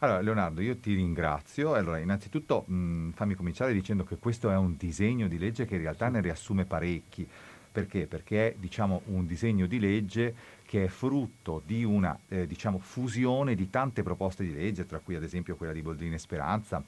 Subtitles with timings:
[0.00, 1.74] Allora, Leonardo, io ti ringrazio.
[1.74, 5.80] Allora, innanzitutto mh, fammi cominciare dicendo che questo è un disegno di legge che in
[5.80, 7.26] realtà ne riassume parecchi.
[7.70, 8.06] Perché?
[8.06, 10.34] Perché è diciamo, un disegno di legge
[10.64, 15.16] che è frutto di una eh, diciamo, fusione di tante proposte di legge, tra cui
[15.16, 16.80] ad esempio quella di Boldrini e Speranza,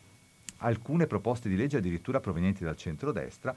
[0.58, 3.52] alcune proposte di legge addirittura provenienti dal centrodestra,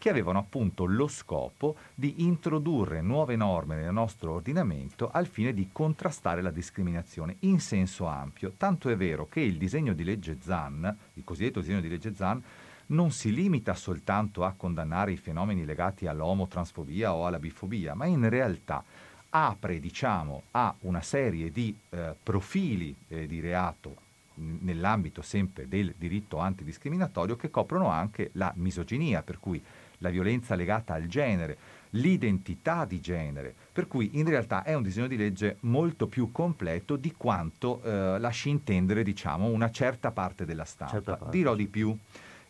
[0.00, 5.68] che avevano appunto lo scopo di introdurre nuove norme nel nostro ordinamento al fine di
[5.70, 8.54] contrastare la discriminazione in senso ampio.
[8.56, 12.42] Tanto è vero che il disegno di legge ZAN, il cosiddetto disegno di legge ZAN,
[12.86, 18.26] non si limita soltanto a condannare i fenomeni legati all'omotransfobia o alla bifobia, ma in
[18.26, 18.82] realtà
[19.28, 26.38] apre diciamo, a una serie di eh, profili eh, di reato nell'ambito sempre del diritto
[26.38, 29.62] antidiscriminatorio che coprono anche la misoginia, per cui
[30.00, 31.56] la violenza legata al genere,
[31.90, 36.96] l'identità di genere, per cui in realtà è un disegno di legge molto più completo
[36.96, 41.00] di quanto eh, lasci intendere diciamo, una certa parte della stampa.
[41.00, 41.30] Parte.
[41.30, 41.96] Dirò di più,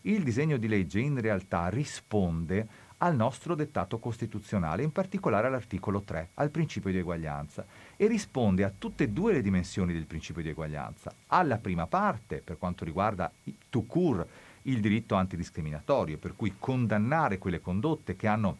[0.01, 6.29] il disegno di legge in realtà risponde al nostro dettato costituzionale, in particolare all'articolo 3,
[6.35, 7.65] al principio di eguaglianza,
[7.97, 11.11] e risponde a tutte e due le dimensioni del principio di eguaglianza.
[11.27, 13.31] Alla prima parte, per quanto riguarda
[13.69, 14.27] to cure,
[14.63, 18.57] il diritto antidiscriminatorio, per cui condannare quelle condotte che hanno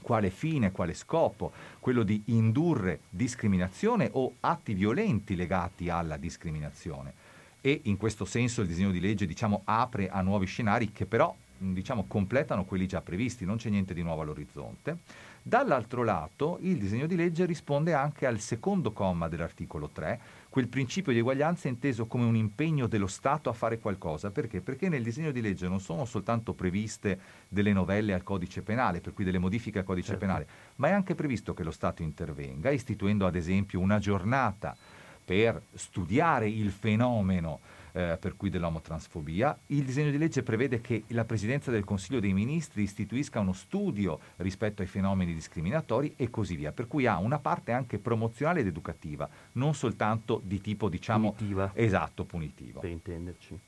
[0.00, 7.12] quale fine, quale scopo, quello di indurre discriminazione o atti violenti legati alla discriminazione.
[7.60, 11.34] E in questo senso il disegno di legge diciamo, apre a nuovi scenari che però
[11.58, 14.98] diciamo, completano quelli già previsti, non c'è niente di nuovo all'orizzonte.
[15.42, 21.12] Dall'altro lato, il disegno di legge risponde anche al secondo comma dell'articolo 3, quel principio
[21.12, 24.32] di eguaglianza inteso come un impegno dello Stato a fare qualcosa.
[24.32, 24.60] Perché?
[24.60, 29.14] Perché nel disegno di legge non sono soltanto previste delle novelle al codice penale, per
[29.14, 30.26] cui delle modifiche al codice certo.
[30.26, 34.76] penale, ma è anche previsto che lo Stato intervenga, istituendo ad esempio una giornata
[35.24, 37.60] per studiare il fenomeno
[37.92, 39.58] eh, per cui dell'omotransfobia.
[39.66, 44.18] Il disegno di legge prevede che la Presidenza del Consiglio dei Ministri istituisca uno studio
[44.36, 48.66] rispetto ai fenomeni discriminatori e così via, per cui ha una parte anche promozionale ed
[48.66, 51.70] educativa, non soltanto di tipo diciamo punitiva.
[51.74, 52.80] esatto, punitivo.
[52.80, 53.58] Per intenderci.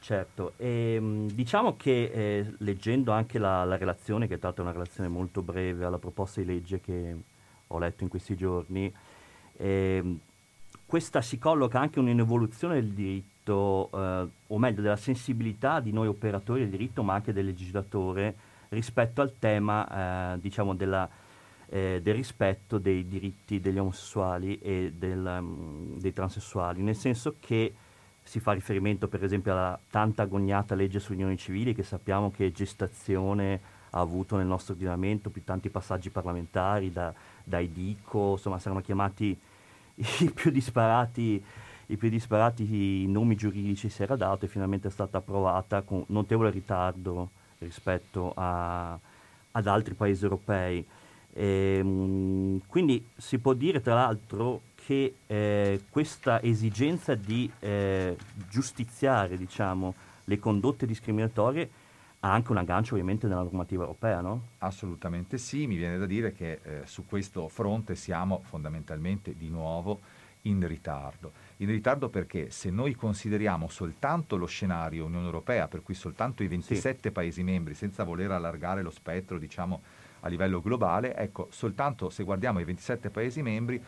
[0.00, 4.72] Certo, e, ehm, diciamo che eh, leggendo anche la, la, relazione, che è stata una
[4.72, 7.14] relazione molto breve alla proposta di legge che
[7.66, 8.92] ho letto in questi giorni,
[9.56, 10.16] eh,
[10.88, 16.06] questa si colloca anche in un'evoluzione del diritto, eh, o meglio della sensibilità di noi
[16.06, 18.34] operatori del diritto, ma anche del legislatore
[18.70, 21.06] rispetto al tema eh, diciamo della,
[21.68, 27.74] eh, del rispetto dei diritti degli omosessuali e del, um, dei transessuali, nel senso che
[28.22, 32.50] si fa riferimento per esempio alla tanta agognata legge sulle unioni civili che sappiamo che
[32.50, 33.60] gestazione
[33.90, 37.12] ha avuto nel nostro ordinamento, più tanti passaggi parlamentari, da,
[37.44, 39.38] dai DICO, insomma saranno chiamati
[40.20, 41.42] i più disparati
[41.90, 46.50] i più disparati nomi giuridici si era dato e finalmente è stata approvata con notevole
[46.50, 48.98] ritardo rispetto a,
[49.52, 50.84] ad altri paesi europei.
[51.32, 58.16] E, ehm, quindi si può dire tra l'altro che eh, questa esigenza di eh,
[58.50, 59.94] giustiziare diciamo,
[60.24, 61.70] le condotte discriminatorie
[62.20, 64.48] ha anche un aggancio ovviamente nella normativa europea, no?
[64.58, 70.00] Assolutamente sì, mi viene da dire che eh, su questo fronte siamo fondamentalmente di nuovo
[70.42, 71.32] in ritardo.
[71.58, 76.48] In ritardo perché se noi consideriamo soltanto lo scenario Unione Europea, per cui soltanto i
[76.48, 77.10] 27 sì.
[77.10, 79.80] Paesi membri, senza voler allargare lo spettro, diciamo,
[80.20, 83.80] a livello globale, ecco, soltanto se guardiamo i 27 Paesi membri,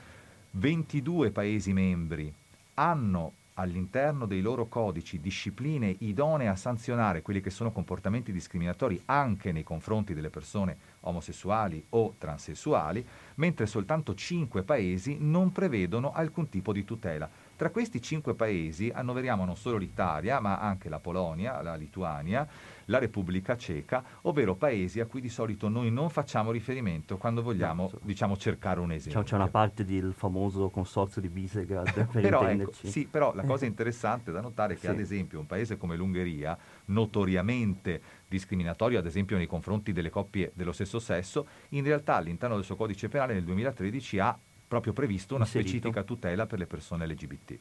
[0.52, 2.32] 22 Paesi membri
[2.74, 9.52] hanno all'interno dei loro codici discipline idonee a sanzionare quelli che sono comportamenti discriminatori anche
[9.52, 13.06] nei confronti delle persone omosessuali o transessuali,
[13.36, 17.28] mentre soltanto cinque paesi non prevedono alcun tipo di tutela.
[17.60, 22.48] Tra questi cinque paesi annoveriamo non solo l'Italia, ma anche la Polonia, la Lituania,
[22.86, 27.90] la Repubblica Ceca, ovvero paesi a cui di solito noi non facciamo riferimento quando vogliamo
[27.92, 29.22] no, diciamo, cercare un esempio.
[29.24, 33.66] C'è una parte del famoso consorzio di Visegrad per però, ecco, sì, però la cosa
[33.68, 34.92] interessante da notare è che sì.
[34.92, 36.56] ad esempio un paese come l'Ungheria,
[36.86, 42.64] notoriamente discriminatorio ad esempio nei confronti delle coppie dello stesso sesso, in realtà all'interno del
[42.64, 44.38] suo codice penale nel 2013 ha
[44.70, 45.68] proprio previsto una Inserito.
[45.68, 47.58] specifica tutela per le persone LGBT.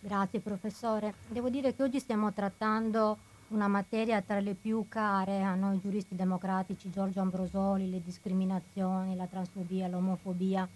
[0.00, 1.12] Grazie professore.
[1.28, 3.18] Devo dire che oggi stiamo trattando
[3.48, 9.26] una materia tra le più care a noi giuristi democratici, Giorgio Ambrosoli, le discriminazioni, la
[9.26, 10.66] transfobia, l'omofobia.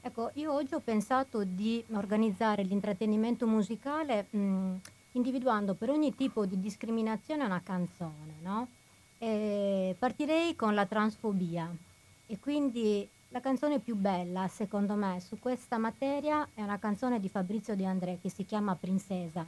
[0.00, 4.74] Ecco, io oggi ho pensato di organizzare l'intrattenimento musicale mh,
[5.12, 8.66] individuando per ogni tipo di discriminazione una canzone, no?
[9.18, 11.72] E partirei con la transfobia
[12.28, 17.28] e quindi La canzone più bella, secondo me, su questa materia è una canzone di
[17.28, 19.44] Fabrizio De André che si chiama Princesa.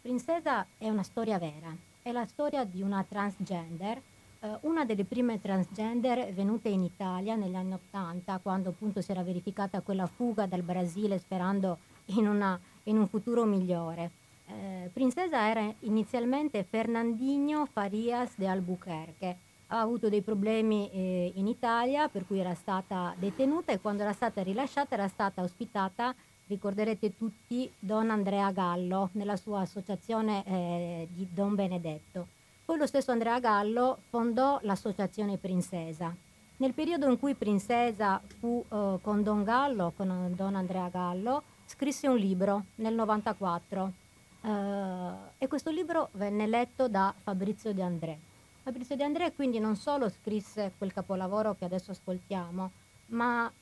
[0.00, 4.00] Princesa è una storia vera, è la storia di una transgender,
[4.40, 9.22] eh, una delle prime transgender venute in Italia negli anni Ottanta, quando appunto si era
[9.22, 11.76] verificata quella fuga dal Brasile sperando
[12.06, 14.10] in, una, in un futuro migliore.
[14.46, 19.36] Eh, Princesa era inizialmente Fernandinho Farias de Albuquerque,
[19.72, 24.12] ha avuto dei problemi eh, in Italia per cui era stata detenuta e quando era
[24.12, 26.14] stata rilasciata era stata ospitata,
[26.46, 32.28] ricorderete tutti, Don Andrea Gallo nella sua associazione eh, di Don Benedetto.
[32.66, 36.14] Poi lo stesso Andrea Gallo fondò l'associazione Princesa.
[36.58, 42.08] Nel periodo in cui Princesa fu eh, con Don Gallo, con Don Andrea Gallo, scrisse
[42.08, 43.92] un libro nel 94
[44.42, 44.50] eh,
[45.38, 48.18] e questo libro venne letto da Fabrizio De André.
[48.62, 52.70] Fabrizio De André quindi non solo scrisse quel capolavoro che adesso ascoltiamo,
[53.06, 53.52] ma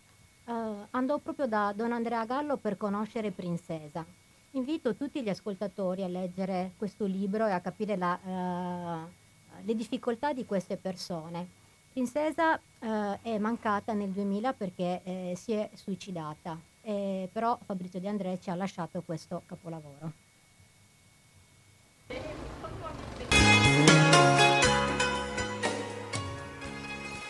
[0.44, 0.52] eh,
[0.90, 4.04] andò proprio da Don Andrea Gallo per conoscere Princesa.
[4.52, 10.34] Invito tutti gli ascoltatori a leggere questo libro e a capire la, eh, le difficoltà
[10.34, 11.48] di queste persone.
[11.92, 18.38] Princesa eh, è mancata nel 2000 perché eh, si è suicidata, però Fabrizio De André
[18.40, 20.12] ci ha lasciato questo capolavoro.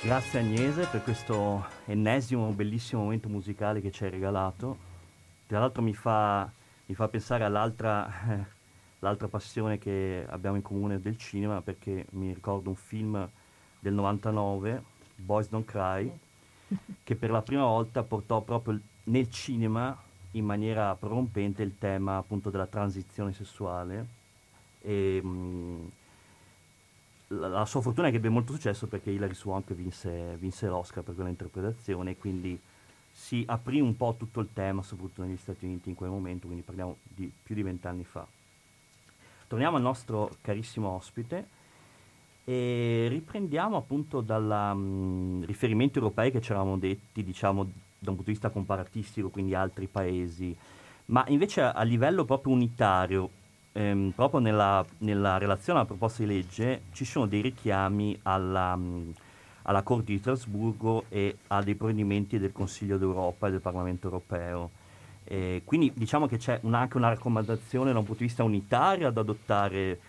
[0.03, 4.79] Grazie Agnese per questo ennesimo bellissimo momento musicale che ci hai regalato.
[5.47, 6.51] Tra l'altro mi fa,
[6.87, 8.45] mi fa pensare all'altra eh,
[9.01, 13.29] l'altra passione che abbiamo in comune del cinema perché mi ricordo un film
[13.79, 14.83] del 99,
[15.17, 16.11] Boys Don't Cry,
[17.05, 19.95] che per la prima volta portò proprio nel cinema
[20.33, 24.07] in maniera prorompente il tema appunto della transizione sessuale.
[24.81, 25.87] E, mh, mm,
[27.33, 31.03] la, la, sua fortuna è che ebbe molto successo perché Hilary Swank vinse, vinse l'Oscar
[31.05, 32.59] per quella interpretazione e quindi
[33.13, 36.65] si aprì un po' tutto il tema, soprattutto negli Stati Uniti in quel momento, quindi
[36.65, 38.27] parliamo di più di vent'anni fa.
[39.47, 41.59] Torniamo al nostro carissimo ospite
[42.45, 48.23] e riprendiamo appunto dal um, riferimento europei che ci eravamo detti, diciamo, da un punto
[48.23, 50.57] di vista comparatistico, quindi altri paesi,
[51.07, 53.29] ma invece a, a livello proprio unitario,
[53.73, 59.13] ehm, proprio nella, nella, relazione alla proposta di legge ci sono dei richiami alla, um,
[59.63, 64.71] alla Corte di Strasburgo e a dei provvedimenti del Consiglio d'Europa e del Parlamento europeo.
[65.25, 69.07] Eh, quindi diciamo che c'è una, anche una raccomandazione da un punto di vista unitario
[69.07, 70.01] ad adottare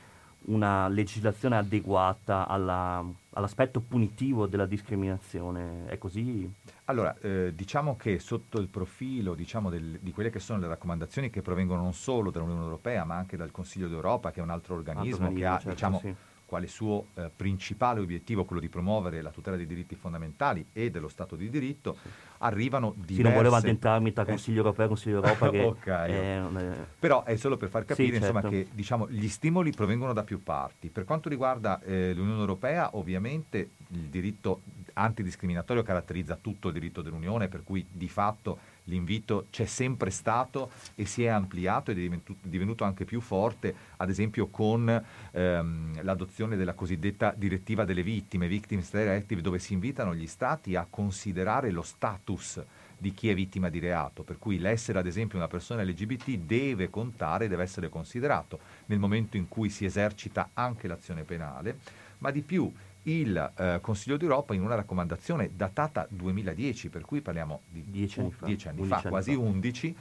[0.45, 5.85] una legislazione adeguata alla, all'aspetto punitivo della discriminazione.
[5.85, 6.51] È così?
[6.85, 11.29] Allora, eh, diciamo che sotto il profilo diciamo, del, di quelle che sono le raccomandazioni
[11.29, 14.75] che provengono non solo dall'Unione Europea, ma anche dal Consiglio d'Europa, che è un altro
[14.75, 16.15] organismo, altro che ha certo, diciamo, sì
[16.51, 21.07] quale suo eh, principale obiettivo quello di promuovere la tutela dei diritti fondamentali e dello
[21.07, 21.95] Stato di diritto,
[22.39, 23.13] arrivano diverse...
[23.13, 26.11] Sì, non volevo addentrarmi tra Consiglio Europeo e Consiglio Europa che okay.
[26.11, 26.85] è, è...
[26.99, 28.49] Però è solo per far capire sì, insomma, certo.
[28.57, 30.89] che diciamo, gli stimoli provengono da più parti.
[30.89, 37.47] Per quanto riguarda eh, l'Unione Europea, ovviamente il diritto antidiscriminatorio caratterizza tutto il diritto dell'Unione,
[37.47, 42.83] per cui di fatto l'invito c'è sempre stato e si è ampliato ed è divenuto
[42.83, 49.41] anche più forte, ad esempio con ehm, l'adozione della cosiddetta direttiva delle vittime, Victims Directive,
[49.41, 52.63] dove si invitano gli stati a considerare lo status
[52.97, 56.91] di chi è vittima di reato, per cui l'essere ad esempio una persona LGBT deve
[56.91, 61.79] contare, deve essere considerato nel momento in cui si esercita anche l'azione penale,
[62.19, 62.71] ma di più
[63.03, 68.31] il eh, Consiglio d'Europa in una raccomandazione datata 2010, per cui parliamo di dieci anni
[68.31, 69.39] fa, dieci anni fa quasi fa.
[69.39, 69.95] 11,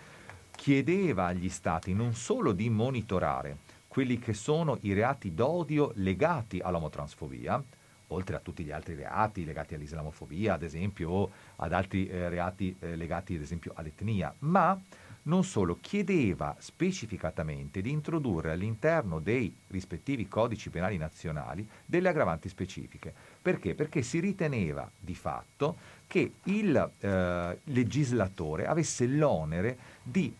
[0.50, 7.62] chiedeva agli Stati non solo di monitorare quelli che sono i reati d'odio legati all'omotransfobia,
[8.09, 12.76] oltre a tutti gli altri reati legati all'islamofobia, ad esempio, o ad altri eh, reati
[12.78, 14.80] eh, legati, ad esempio, all'etnia, ma
[15.23, 23.12] non solo chiedeva specificatamente di introdurre all'interno dei rispettivi codici penali nazionali delle aggravanti specifiche.
[23.41, 23.75] Perché?
[23.75, 30.35] Perché si riteneva di fatto che il eh, legislatore avesse l'onere di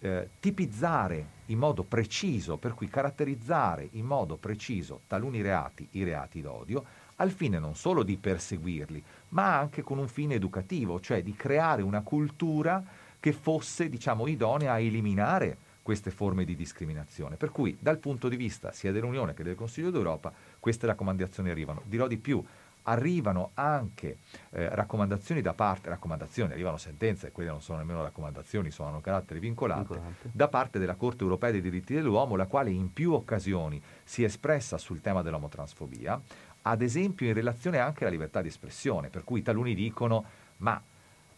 [0.00, 6.40] eh, tipizzare in modo preciso, per cui caratterizzare in modo preciso taluni reati, i reati
[6.40, 6.84] d'odio,
[7.16, 11.82] al fine non solo di perseguirli, ma anche con un fine educativo, cioè di creare
[11.82, 12.84] una cultura
[13.26, 17.34] che fosse diciamo, idonea a eliminare queste forme di discriminazione.
[17.34, 21.82] Per cui dal punto di vista sia dell'Unione che del Consiglio d'Europa queste raccomandazioni arrivano.
[21.86, 22.40] Dirò di più,
[22.84, 24.18] arrivano anche
[24.50, 29.40] eh, raccomandazioni da parte, raccomandazioni, arrivano sentenze, quelle non sono nemmeno raccomandazioni, sono hanno carattere
[29.40, 33.82] vincolante, vincolante, da parte della Corte europea dei diritti dell'uomo, la quale in più occasioni
[34.04, 36.20] si è espressa sul tema dell'omotransfobia,
[36.62, 40.24] ad esempio in relazione anche alla libertà di espressione, per cui taluni dicono
[40.58, 40.80] ma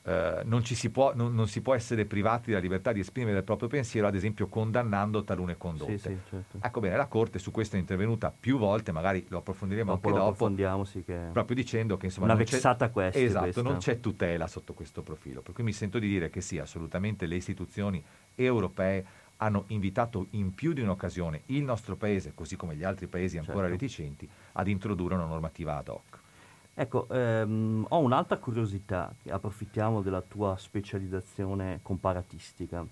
[0.09, 3.45] eh, non, si può, non, non, si può, essere privati della libertà di esprimere il
[3.45, 5.99] proprio pensiero, ad esempio condannando talune condotte.
[5.99, 6.59] Sì, sì, certo.
[6.63, 10.63] Ecco bene, la Corte su questo è intervenuta più volte, magari lo approfondiremo dopo anche
[10.63, 12.27] dopo, sì che proprio dicendo che insomma...
[12.27, 13.21] Una vexata questa.
[13.21, 13.63] Esatto, questa.
[13.63, 17.27] non c'è tutela sotto questo profilo, per cui mi sento di dire che sì, assolutamente
[17.27, 18.03] le istituzioni
[18.35, 19.05] europee
[19.39, 23.69] hanno invitato in più di un'occasione il nostro paese, così come gli altri paesi ancora
[23.69, 23.73] certo.
[23.73, 26.18] reticenti, ad introdurre una normativa ad hoc.
[26.81, 32.87] Ecco, ehm, ho un'altra curiosità, approfittiamo della tua specializzazione comparatistica.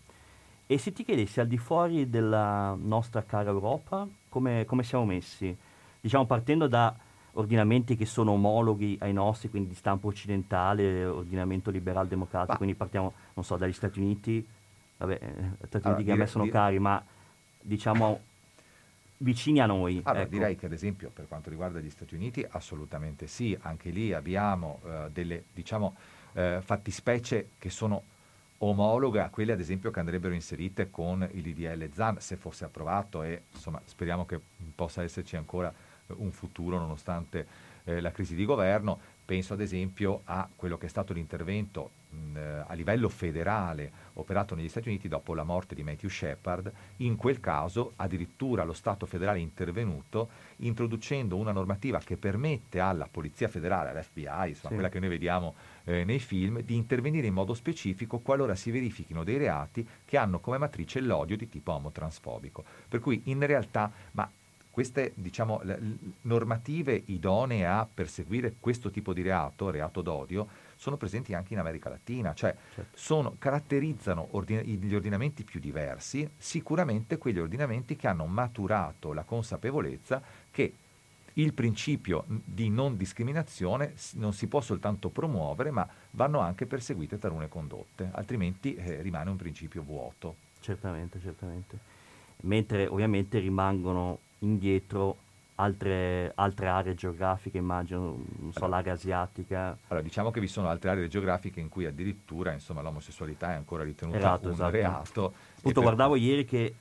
[0.66, 5.56] E se ti chiedessi al di fuori della nostra cara Europa, come, come siamo messi?
[6.00, 6.92] Diciamo partendo da
[7.34, 12.58] ordinamenti che sono omologhi ai nostri, quindi di stampo occidentale, ordinamento liberal democratico, bah.
[12.58, 14.44] quindi partiamo, non so, dagli Stati Uniti,
[14.96, 16.56] vabbè, eh, Stati Uniti allora, che a me sono dire...
[16.56, 17.00] cari, ma
[17.60, 18.20] diciamo
[19.18, 20.00] vicini a noi.
[20.04, 20.30] Allora, ecco.
[20.30, 24.80] direi che ad esempio per quanto riguarda gli Stati Uniti assolutamente sì, anche lì abbiamo
[24.84, 25.96] eh, delle diciamo,
[26.34, 28.02] eh, fattispecie che sono
[28.58, 33.22] omologhe a quelle ad esempio che andrebbero inserite con il DDL ZAN se fosse approvato
[33.22, 34.40] e insomma speriamo che
[34.74, 35.72] possa esserci ancora
[36.14, 37.46] un futuro nonostante
[37.84, 38.98] eh, la crisi di governo.
[39.26, 44.68] Penso ad esempio a quello che è stato l'intervento mh, a livello federale operato negli
[44.68, 46.72] Stati Uniti dopo la morte di Matthew Shepard.
[46.98, 50.28] In quel caso addirittura lo Stato federale è intervenuto
[50.58, 54.74] introducendo una normativa che permette alla Polizia federale, all'FBI, insomma sì.
[54.74, 59.24] quella che noi vediamo eh, nei film, di intervenire in modo specifico qualora si verifichino
[59.24, 62.64] dei reati che hanno come matrice l'odio di tipo omotransfobico.
[62.88, 64.30] Per cui in realtà, ma
[64.76, 65.62] queste diciamo,
[66.20, 71.88] normative idonee a perseguire questo tipo di reato, reato d'odio, sono presenti anche in America
[71.88, 72.94] Latina, cioè certo.
[72.94, 80.20] sono, caratterizzano ordina- gli ordinamenti più diversi, sicuramente quegli ordinamenti che hanno maturato la consapevolezza
[80.50, 80.74] che
[81.32, 87.48] il principio di non discriminazione non si può soltanto promuovere, ma vanno anche perseguite talune
[87.48, 90.36] condotte, altrimenti eh, rimane un principio vuoto.
[90.60, 91.78] Certamente, certamente.
[92.42, 95.18] Mentre ovviamente rimangono indietro
[95.56, 98.00] altre, altre, aree geografiche, immagino,
[98.38, 99.76] non so, allora, l'area asiatica.
[99.88, 103.82] Allora, diciamo che vi sono altre aree geografiche in cui addirittura insomma, l'omosessualità è ancora
[103.82, 104.70] ritenuta Erato, un esatto.
[104.70, 105.34] reato.
[105.58, 106.22] Appunto, guardavo per...
[106.22, 106.74] ieri che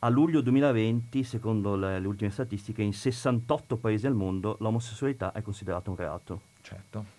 [0.00, 5.42] a luglio 2020, secondo le, le, ultime statistiche, in 68 paesi al mondo l'omosessualità è
[5.42, 6.40] considerata un reato.
[6.60, 7.14] Certo.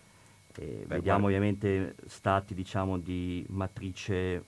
[0.53, 1.25] Beh, vediamo guarda.
[1.25, 4.43] ovviamente stati, diciamo, di matrice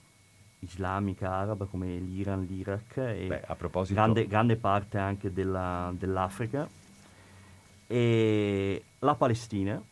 [0.60, 3.94] islamica araba come l'Iran, l'Iraq e Beh, proposito...
[3.94, 6.68] grande, grande parte anche della, dell'Africa
[7.86, 9.82] e la Palestina,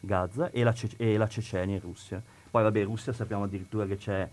[0.00, 2.22] Gaza e la, Ce- e la Cecenia in Russia.
[2.50, 4.28] Poi vabbè, in Russia sappiamo addirittura che c'è,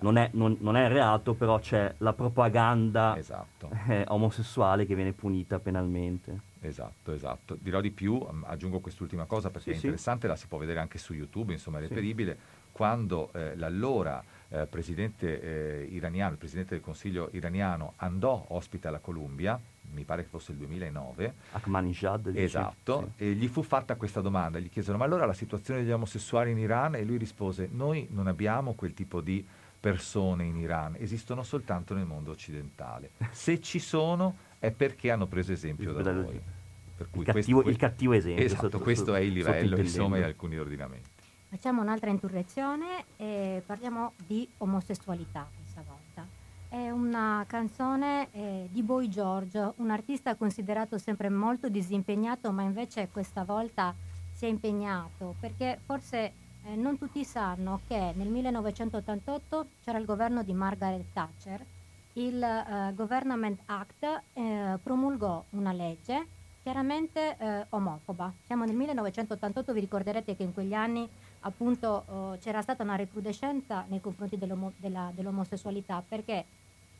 [0.00, 3.70] non è, non, non è reato, però c'è la propaganda esatto.
[3.88, 6.48] eh, omosessuale che viene punita penalmente.
[6.60, 7.56] Esatto, esatto.
[7.60, 10.28] Dirò di più, aggiungo quest'ultima cosa perché sì, è interessante, sì.
[10.28, 12.68] la si può vedere anche su YouTube, insomma è reperibile, sì.
[12.72, 18.98] quando eh, l'allora eh, presidente eh, iraniano, il presidente del Consiglio iraniano andò ospite alla
[18.98, 19.58] Columbia,
[19.92, 21.34] mi pare che fosse il 2009.
[21.52, 22.32] Ahmadinejad.
[22.34, 23.24] Esatto, sì.
[23.24, 26.58] e gli fu fatta questa domanda, gli chiesero ma allora la situazione degli omosessuali in
[26.58, 26.94] Iran?
[26.96, 29.44] E lui rispose noi non abbiamo quel tipo di
[29.80, 33.10] persone in Iran, esistono soltanto nel mondo occidentale.
[33.30, 36.34] Se ci sono è perché hanno preso esempio da noi.
[36.34, 38.44] il, cattivo, questo, il cattivo esempio.
[38.44, 41.09] Esatto, sotto, questo è il livello insomma di alcuni ordinamenti.
[41.50, 46.24] Facciamo un'altra insurrezione e parliamo di omosessualità questa volta.
[46.68, 53.08] È una canzone eh, di Boy George, un artista considerato sempre molto disimpegnato, ma invece
[53.10, 53.92] questa volta
[54.32, 56.32] si è impegnato perché forse
[56.66, 61.66] eh, non tutti sanno che nel 1988 c'era il governo di Margaret Thatcher,
[62.12, 66.26] il eh, Government Act eh, promulgò una legge
[66.62, 68.32] chiaramente eh, omofoba.
[68.46, 71.08] Siamo nel 1988, vi ricorderete che in quegli anni
[71.40, 76.44] appunto uh, c'era stata una recrudescenza nei confronti dell'omo- della, dell'omosessualità perché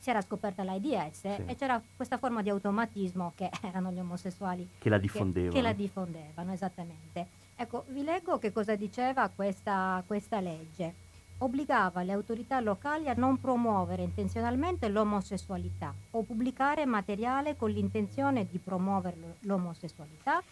[0.00, 1.42] si era scoperta l'AIDS sì.
[1.44, 5.52] e c'era questa forma di automatismo che erano gli omosessuali che la diffondevano.
[5.52, 7.26] Che, che la diffondevano, esattamente.
[7.54, 11.09] Ecco, vi leggo che cosa diceva questa, questa legge.
[11.42, 18.59] Obbligava le autorità locali a non promuovere intenzionalmente l'omosessualità o pubblicare materiale con l'intenzione di
[18.59, 20.42] promuovere l'omosessualità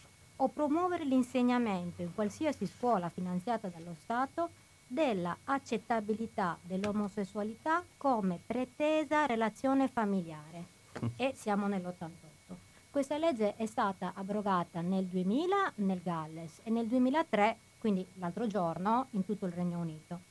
[0.40, 4.50] o promuovere l'insegnamento in qualsiasi scuola finanziata dallo Stato
[4.86, 10.76] della accettabilità dell'omosessualità come pretesa relazione familiare.
[11.16, 12.54] E siamo nell'88.
[12.90, 19.06] Questa legge è stata abrogata nel 2000 nel Galles e nel 2003, quindi l'altro giorno,
[19.10, 20.27] in tutto il Regno Unito.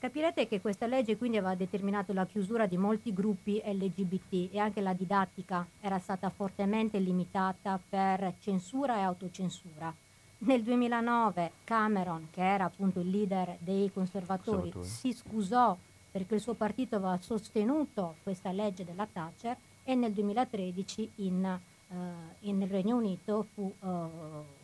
[0.00, 4.80] Capirete che questa legge quindi aveva determinato la chiusura di molti gruppi LGBT e anche
[4.80, 9.92] la didattica era stata fortemente limitata per censura e autocensura.
[10.40, 14.86] Nel 2009 Cameron, che era appunto il leader dei conservatori, Conservatori.
[14.88, 15.76] si scusò
[16.12, 21.94] perché il suo partito aveva sostenuto questa legge della Thatcher e nel 2013 in, eh,
[22.40, 24.57] in- nel Regno Unito fu, eh,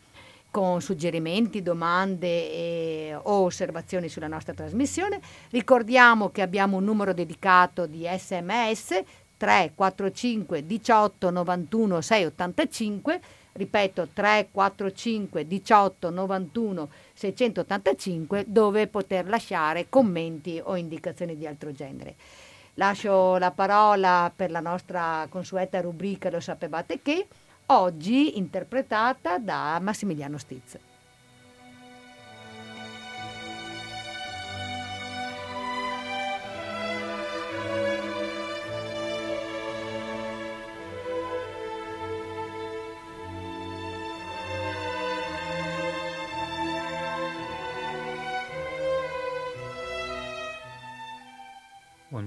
[0.52, 5.22] con suggerimenti, domande e- o osservazioni sulla nostra trasmissione.
[5.50, 9.02] Ricordiamo che abbiamo un numero dedicato di sms
[9.42, 13.22] 345 18 91 685,
[13.54, 22.16] ripeto 345 18 91 685 dove poter lasciare commenti o indicazioni di altro genere.
[22.76, 27.26] Lascio la parola per la nostra consueta rubrica Lo sapevate che,
[27.68, 30.91] oggi interpretata da Massimiliano Stiz.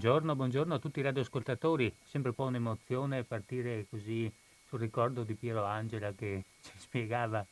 [0.04, 1.90] Buongiorno, buongiorno a tutti i radioascoltatori.
[2.04, 4.30] Sempre un po' un'emozione partire così
[4.66, 7.42] sul ricordo di Piero Angela che ci spiegava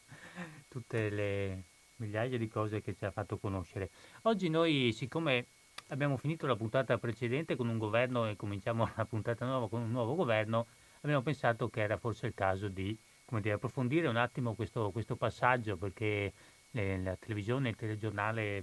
[0.69, 1.62] tutte le
[1.97, 3.88] migliaia di cose che ci ha fatto conoscere.
[4.25, 5.47] Oggi noi, siccome
[5.88, 9.91] abbiamo finito la puntata precedente con un governo e cominciamo la puntata nuova con un
[9.91, 10.67] nuovo governo,
[11.01, 12.95] abbiamo pensato che era forse il caso di
[13.31, 16.31] dire, approfondire un attimo questo, questo passaggio perché
[16.73, 18.62] le- la televisione il telegiornale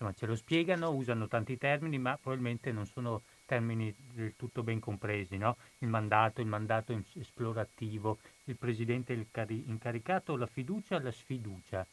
[0.00, 4.80] insomma, ce lo spiegano, usano tanti termini, ma probabilmente non sono termini del tutto ben
[4.80, 5.36] compresi.
[5.36, 5.56] no?
[5.78, 11.86] Il mandato, il mandato esplorativo, il presidente incaricato, la fiducia, la sfiducia.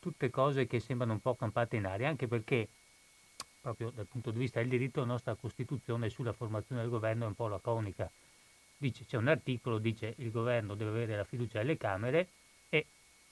[0.00, 2.68] Tutte cose che sembrano un po' campate in aria, anche perché
[3.60, 7.28] proprio dal punto di vista del diritto la nostra Costituzione sulla formazione del governo è
[7.28, 8.10] un po' laconica.
[8.78, 12.28] Dice, c'è un articolo dice il governo deve avere la fiducia delle Camere
[12.68, 12.86] e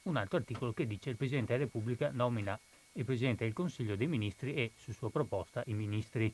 [0.05, 2.59] un altro articolo che dice il Presidente della Repubblica nomina
[2.96, 6.33] il Presidente del Consiglio dei Ministri e su sua proposta i ministri.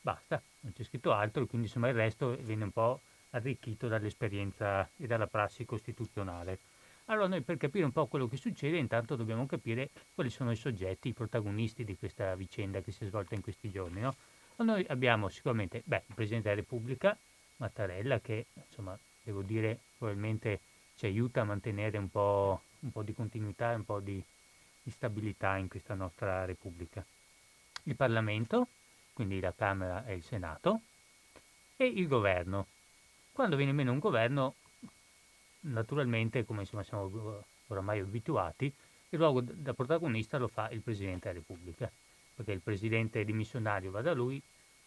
[0.00, 5.06] Basta, non c'è scritto altro, quindi insomma il resto viene un po' arricchito dall'esperienza e
[5.06, 6.58] dalla prassi costituzionale.
[7.06, 10.56] Allora noi per capire un po' quello che succede intanto dobbiamo capire quali sono i
[10.56, 14.00] soggetti, i protagonisti di questa vicenda che si è svolta in questi giorni.
[14.00, 14.14] No?
[14.56, 17.16] Noi abbiamo sicuramente beh, il Presidente della Repubblica,
[17.56, 20.60] Mattarella, che insomma devo dire probabilmente
[20.96, 24.22] ci aiuta a mantenere un po', un po' di continuità un po' di,
[24.82, 27.04] di stabilità in questa nostra Repubblica.
[27.84, 28.68] Il Parlamento,
[29.12, 30.80] quindi la Camera e il Senato,
[31.76, 32.66] e il governo.
[33.32, 34.54] Quando viene meno un governo,
[35.60, 38.72] naturalmente, come insomma siamo oramai abituati,
[39.12, 41.90] il ruolo da protagonista lo fa il Presidente della Repubblica,
[42.34, 44.40] perché il Presidente dimissionario va da lui,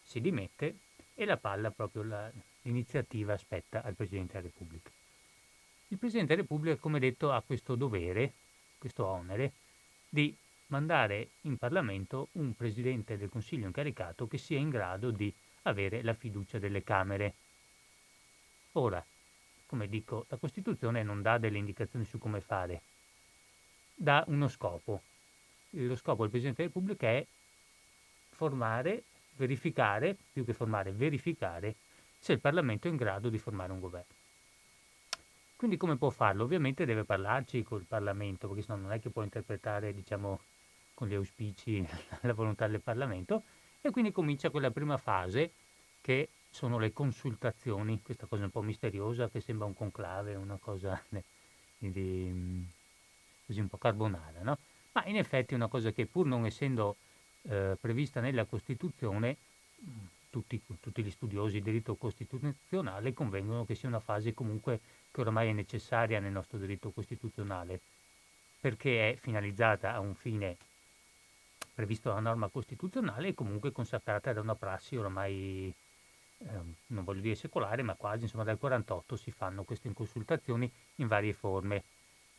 [0.04, 0.78] si dimette
[1.16, 4.90] e la palla, proprio la- l'iniziativa spetta al Presidente della Repubblica.
[5.90, 8.34] Il Presidente della Repubblica, come detto, ha questo dovere,
[8.78, 9.52] questo onere,
[10.14, 16.04] di mandare in Parlamento un Presidente del Consiglio incaricato che sia in grado di avere
[16.04, 17.34] la fiducia delle Camere.
[18.74, 19.04] Ora,
[19.66, 22.84] come dico, la Costituzione non dà delle indicazioni su come fare,
[23.96, 25.02] dà uno scopo.
[25.72, 27.26] Lo scopo del Presidente della Repubblica è
[28.30, 31.74] formare, verificare, più che formare, verificare
[32.20, 34.13] se il Parlamento è in grado di formare un governo.
[35.64, 36.44] Quindi come può farlo?
[36.44, 40.42] Ovviamente deve parlarci col Parlamento, perché sennò non è che può interpretare, diciamo,
[40.94, 41.88] con gli auspici
[42.20, 43.44] la volontà del Parlamento,
[43.80, 45.54] e quindi comincia quella prima fase
[46.02, 51.02] che sono le consultazioni, questa cosa un po' misteriosa che sembra un conclave, una cosa
[51.78, 52.68] di,
[53.46, 54.58] così un po' carbonara, no?
[54.92, 56.98] Ma in effetti è una cosa che pur non essendo
[57.44, 59.38] eh, prevista nella Costituzione,
[60.34, 64.80] tutti, tutti gli studiosi di diritto costituzionale convengono che sia una fase comunque
[65.12, 67.80] che oramai è necessaria nel nostro diritto costituzionale.
[68.64, 70.56] perché è finalizzata a un fine
[71.74, 75.74] previsto dalla norma costituzionale e comunque consacrata da una prassi oramai,
[76.38, 81.08] eh, non voglio dire secolare, ma quasi, insomma dal 48 si fanno queste consultazioni in
[81.08, 81.84] varie forme.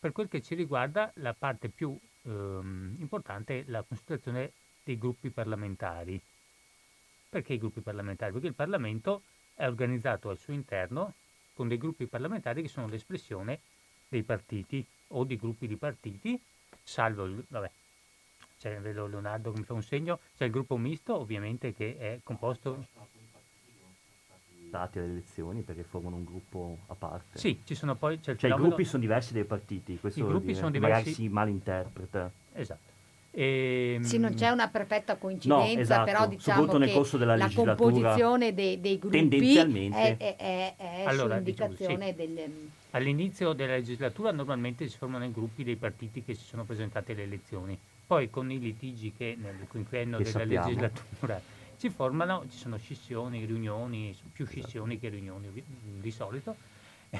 [0.01, 4.53] Per quel che ci riguarda, la parte più ehm, importante è la consultazione
[4.83, 6.19] dei gruppi parlamentari.
[7.35, 8.31] Perché i gruppi parlamentari?
[8.31, 9.23] Perché il Parlamento
[9.55, 11.15] è organizzato al suo interno
[11.55, 13.59] con dei gruppi parlamentari che sono l'espressione
[14.07, 16.41] dei partiti o di gruppi di partiti,
[16.85, 17.69] salvo il, vabbè,
[18.61, 22.21] c'è, vedo Leonardo che mi fa un segno, c'è il gruppo misto ovviamente che è
[22.23, 22.87] composto
[24.71, 27.37] alle elezioni perché formano un gruppo a parte.
[27.37, 28.23] Sì, ci sono poi...
[28.23, 28.65] Cioè fenomeno...
[28.65, 30.93] i gruppi sono diversi dai partiti, questo I gruppi dire, sono diversi...
[30.93, 32.33] magari si malinterpreta.
[32.53, 32.93] Esatto.
[33.37, 33.99] E...
[34.03, 36.05] Sì, non c'è una perfetta coincidenza, no, esatto.
[36.05, 41.39] però diciamo nel corso della la composizione dei, dei gruppi è, è, è, è allora,
[41.39, 42.35] indicazione diciamo, sì.
[42.35, 42.71] del...
[42.91, 47.25] All'inizio della legislatura normalmente si formano i gruppi dei partiti che si sono presentati alle
[47.25, 47.77] elezioni.
[48.07, 50.67] Poi con i litigi che nel quinquennio della sappiamo.
[50.67, 51.41] legislatura
[51.75, 54.61] si formano, ci sono scissioni, riunioni, più esatto.
[54.61, 56.55] scissioni che riunioni di solito,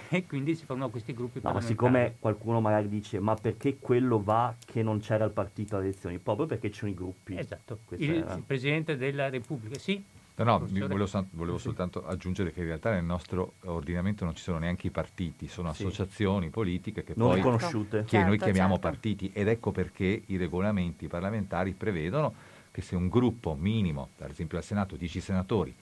[0.09, 4.23] e quindi si formano questi gruppi no, ma siccome qualcuno magari dice ma perché quello
[4.23, 6.19] va che non c'era il partito alle elezioni?
[6.19, 7.37] Proprio perché ci sono i gruppi.
[7.37, 10.03] Esatto, il, il, Presidente della Repubblica, sì.
[10.37, 14.59] No, no, volevo, volevo, soltanto aggiungere che in realtà nel nostro ordinamento non ci sono
[14.59, 15.83] neanche i partiti, sono sì.
[15.83, 18.01] associazioni politiche che non poi riconosciute.
[18.01, 18.89] che certo, noi chiamiamo certo.
[18.89, 22.35] partiti ed ecco perché i regolamenti parlamentari prevedono
[22.73, 25.73] che se un gruppo minimo, per esempio al Senato 10 senatori,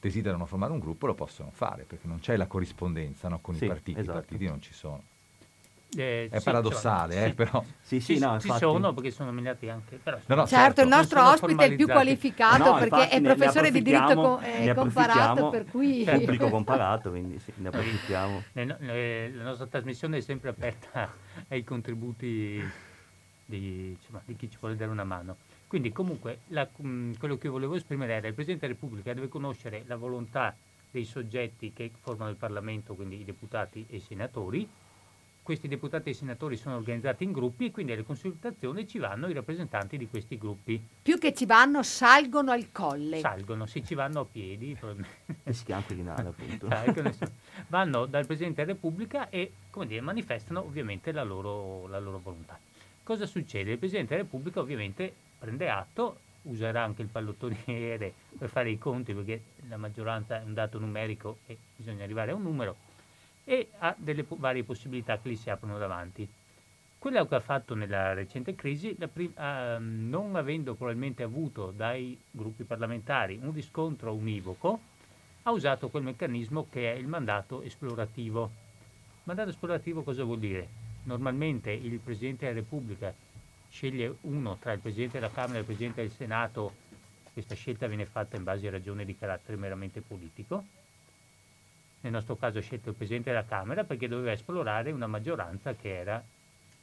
[0.00, 3.64] desiderano formare un gruppo lo possono fare perché non c'è la corrispondenza no, con sì,
[3.64, 4.18] i partiti, esatto.
[4.18, 5.02] i partiti non ci sono.
[5.96, 7.64] Eh, è sì, paradossale, cioè, eh, però.
[7.80, 9.98] Sì, sì, no, ci sono perché sono nominati anche.
[10.02, 13.70] Però, no, no, certo, certo, il nostro ospite è il più qualificato perché è professore
[13.72, 16.04] di diritto co- eh, comparato, per cui...
[16.04, 18.44] È pubblico comparato, quindi sì, ne approfittiamo.
[18.52, 21.12] la nostra trasmissione è sempre aperta
[21.48, 22.70] ai contributi
[23.44, 25.36] di, insomma, di chi ci vuole dare una mano.
[25.70, 29.28] Quindi comunque la, mh, quello che volevo esprimere era che il Presidente della Repubblica deve
[29.28, 30.52] conoscere la volontà
[30.90, 34.68] dei soggetti che formano il Parlamento, quindi i deputati e i senatori,
[35.44, 39.32] questi deputati e senatori sono organizzati in gruppi e quindi alle consultazioni ci vanno i
[39.32, 40.84] rappresentanti di questi gruppi.
[41.02, 43.20] Più che ci vanno, salgono al colle.
[43.20, 44.76] Salgono, sì, ci vanno a piedi.
[45.44, 46.66] E si chiama Quirinale, appunto.
[47.68, 52.58] vanno dal Presidente della Repubblica e, come dire, manifestano ovviamente la loro, la loro volontà.
[53.04, 53.70] Cosa succede?
[53.70, 59.14] Il Presidente della Repubblica ovviamente prende atto, userà anche il pallottoliere per fare i conti
[59.14, 62.76] perché la maggioranza è un dato numerico e bisogna arrivare a un numero
[63.44, 66.28] e ha delle po- varie possibilità che gli si aprono davanti.
[66.98, 72.64] Quello che ha fatto nella recente crisi, prim- uh, non avendo probabilmente avuto dai gruppi
[72.64, 74.80] parlamentari un riscontro univoco,
[75.44, 78.50] ha usato quel meccanismo che è il mandato esplorativo.
[79.24, 80.68] Mandato esplorativo cosa vuol dire?
[81.04, 83.14] Normalmente il Presidente della Repubblica
[83.70, 86.74] sceglie uno tra il Presidente della Camera e il Presidente del Senato,
[87.32, 90.64] questa scelta viene fatta in base a ragioni di carattere meramente politico,
[92.00, 95.96] nel nostro caso ha scelto il Presidente della Camera perché doveva esplorare una maggioranza che
[95.96, 96.22] era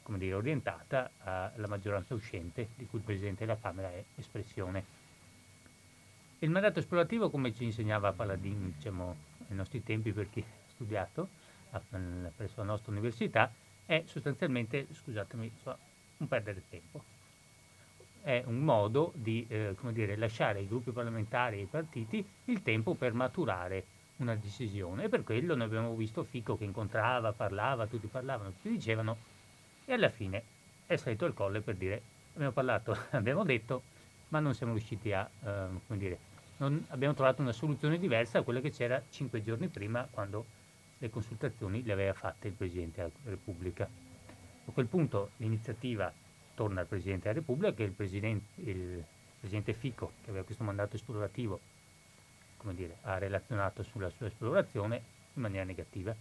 [0.02, 4.96] come dire, orientata alla maggioranza uscente di cui il Presidente della Camera è espressione.
[6.38, 9.16] Il mandato esplorativo, come ci insegnava Paladin diciamo,
[9.48, 11.28] nei nostri tempi per chi ha studiato
[12.34, 13.52] presso la nostra università,
[13.84, 15.52] è sostanzialmente, scusatemi,
[16.18, 17.02] un perdere tempo.
[18.22, 22.94] È un modo di eh, dire, lasciare ai gruppi parlamentari e ai partiti il tempo
[22.94, 23.84] per maturare
[24.16, 28.70] una decisione e per quello noi abbiamo visto Fico che incontrava, parlava, tutti parlavano, tutti
[28.70, 29.16] dicevano
[29.84, 30.42] e alla fine
[30.86, 32.02] è salito il colle per dire
[32.34, 33.82] abbiamo parlato, abbiamo detto,
[34.28, 36.18] ma non siamo riusciti a, eh, come dire,
[36.58, 40.44] non abbiamo trovato una soluzione diversa a quella che c'era cinque giorni prima quando
[40.98, 43.88] le consultazioni le aveva fatte il Presidente della Repubblica.
[44.68, 46.12] A quel punto l'iniziativa
[46.54, 49.02] torna al Presidente della Repubblica che il Presidente, il
[49.40, 51.58] Presidente Fico, che aveva questo mandato esplorativo,
[52.72, 55.02] dire, ha relazionato sulla sua esplorazione
[55.32, 56.14] in maniera negativa,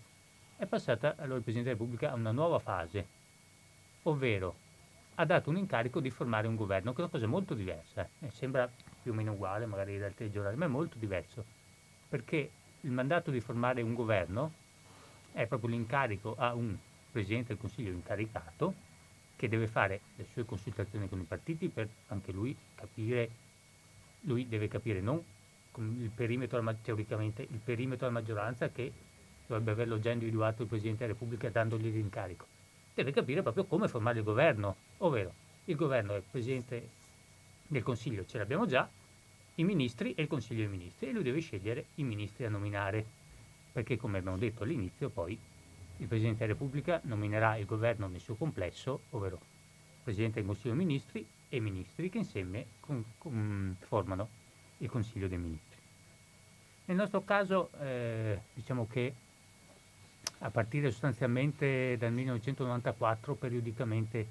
[0.55, 3.05] è passata allora il Presidente della Repubblica a una nuova fase,
[4.03, 4.55] ovvero
[5.15, 8.31] ha dato un incarico di formare un governo, che è una cosa molto diversa, eh,
[8.31, 11.43] sembra più o meno uguale magari dal telegiornale, ma è molto diverso,
[12.07, 12.49] perché
[12.81, 14.53] il mandato di formare un governo
[15.33, 16.77] è proprio l'incarico a un
[17.11, 18.73] Presidente del Consiglio incaricato
[19.35, 23.29] che deve fare le sue consultazioni con i partiti per anche lui capire,
[24.21, 25.23] lui deve capire non
[25.79, 28.91] il perimetro, teoricamente, il perimetro della maggioranza che
[29.45, 32.45] dovrebbe averlo già individuato il Presidente della Repubblica dandogli l'incarico.
[32.93, 35.33] Deve capire proprio come formare il governo, ovvero
[35.65, 36.89] il governo è il Presidente
[37.67, 38.89] del Consiglio, ce l'abbiamo già,
[39.55, 43.05] i ministri e il Consiglio dei Ministri e lui deve scegliere i ministri da nominare,
[43.71, 45.37] perché come abbiamo detto all'inizio poi
[45.97, 49.39] il Presidente della Repubblica nominerà il governo nel suo complesso, ovvero
[50.03, 54.29] Presidente del Consiglio dei Ministri e ministri che insieme con, con, formano
[54.77, 55.77] il Consiglio dei Ministri.
[56.85, 59.13] Nel nostro caso eh, diciamo che
[60.39, 64.27] a partire sostanzialmente dal 1994 periodicamente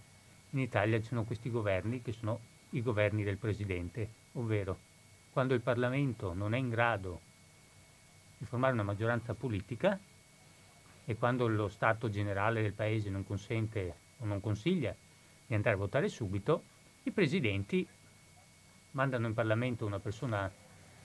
[0.50, 4.78] in Italia ci sono questi governi che sono i governi del Presidente, ovvero
[5.32, 7.20] quando il Parlamento non è in grado
[8.38, 9.98] di formare una maggioranza politica
[11.06, 14.94] e quando lo Stato generale del Paese non consente o non consiglia
[15.46, 16.62] di andare a votare subito,
[17.04, 17.86] i presidenti
[18.90, 20.50] mandano in Parlamento una persona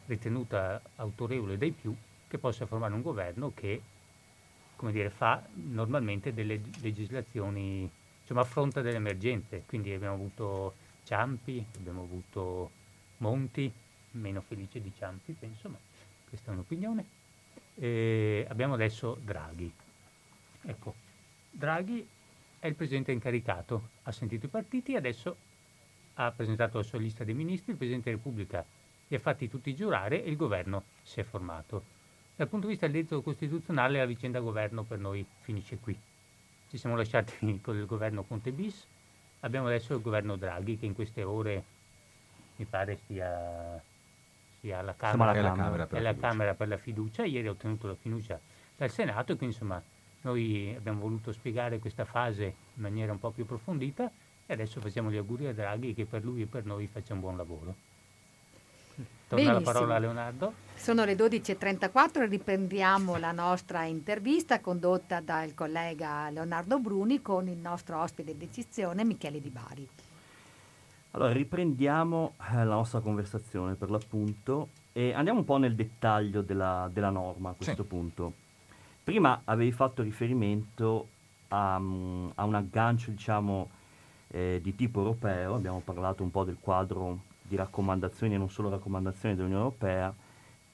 [0.08, 1.96] ritenuta autorevole dai più
[2.28, 3.82] che possa formare un governo che
[4.82, 7.88] come dire, fa normalmente delle legislazioni,
[8.22, 12.72] insomma affronta delle emergenze, quindi abbiamo avuto Ciampi, abbiamo avuto
[13.18, 13.72] Monti,
[14.14, 15.78] meno felice di Ciampi penso, ma
[16.28, 17.06] questa è un'opinione,
[17.76, 19.72] e abbiamo adesso Draghi.
[20.63, 20.95] Ecco,
[21.50, 22.08] Draghi
[22.60, 25.36] è il presidente incaricato, ha sentito i partiti e adesso
[26.15, 28.63] ha presentato la sua lista dei ministri, il Presidente della Repubblica
[29.08, 32.00] li ha fatti tutti giurare e il governo si è formato.
[32.36, 36.00] Dal punto di vista del diritto costituzionale la vicenda governo per noi finisce qui.
[36.69, 38.86] Ci siamo lasciati con il governo Conte bis,
[39.41, 41.63] abbiamo adesso il governo Draghi che in queste ore
[42.56, 43.82] mi pare sia,
[44.60, 47.95] sia alla Camera, alla Camera, per, la Camera per la fiducia, ieri ha ottenuto la
[47.95, 48.39] fiducia
[48.78, 49.82] dal Senato e quindi insomma
[50.21, 54.12] noi abbiamo voluto spiegare questa fase in maniera un po' più approfondita
[54.45, 57.19] e adesso facciamo gli auguri a Draghi che per lui e per noi faccia un
[57.19, 57.75] buon lavoro.
[59.27, 60.53] Torna la parola a Leonardo.
[60.75, 67.57] Sono le 12.34 e riprendiamo la nostra intervista condotta dal collega Leonardo Bruni con il
[67.57, 69.88] nostro ospite d'eccezione Michele Di Bari.
[71.12, 76.89] Allora, riprendiamo eh, la nostra conversazione per l'appunto e andiamo un po' nel dettaglio della,
[76.91, 77.88] della norma a questo sì.
[77.88, 78.34] punto.
[79.04, 81.08] Prima avevi fatto riferimento
[81.50, 83.70] a, mm, a un aggancio, diciamo,
[84.28, 88.70] eh, di tipo europeo, abbiamo parlato un po' del quadro di raccomandazioni e non solo
[88.70, 90.14] raccomandazioni dell'Unione Europea,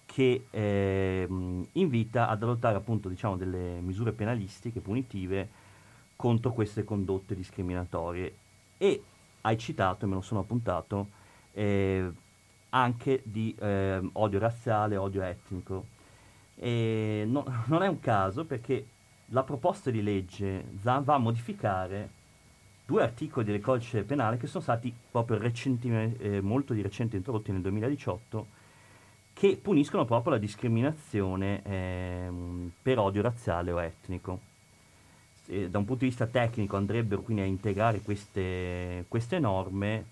[0.05, 1.27] che eh,
[1.73, 5.49] invita ad adottare appunto diciamo, delle misure penalistiche, punitive,
[6.15, 8.35] contro queste condotte discriminatorie.
[8.77, 9.03] E
[9.41, 11.07] hai citato, me lo sono appuntato,
[11.53, 12.11] eh,
[12.69, 15.95] anche di eh, odio razziale, odio etnico.
[16.59, 18.85] E no, non è un caso perché
[19.27, 22.09] la proposta di legge va a modificare
[22.85, 27.61] due articoli del codice penale che sono stati proprio eh, molto di recente introdotti nel
[27.61, 28.55] 2018
[29.33, 32.29] che puniscono proprio la discriminazione eh,
[32.81, 34.39] per odio razziale o etnico.
[35.45, 40.05] E da un punto di vista tecnico andrebbero quindi a integrare queste, queste norme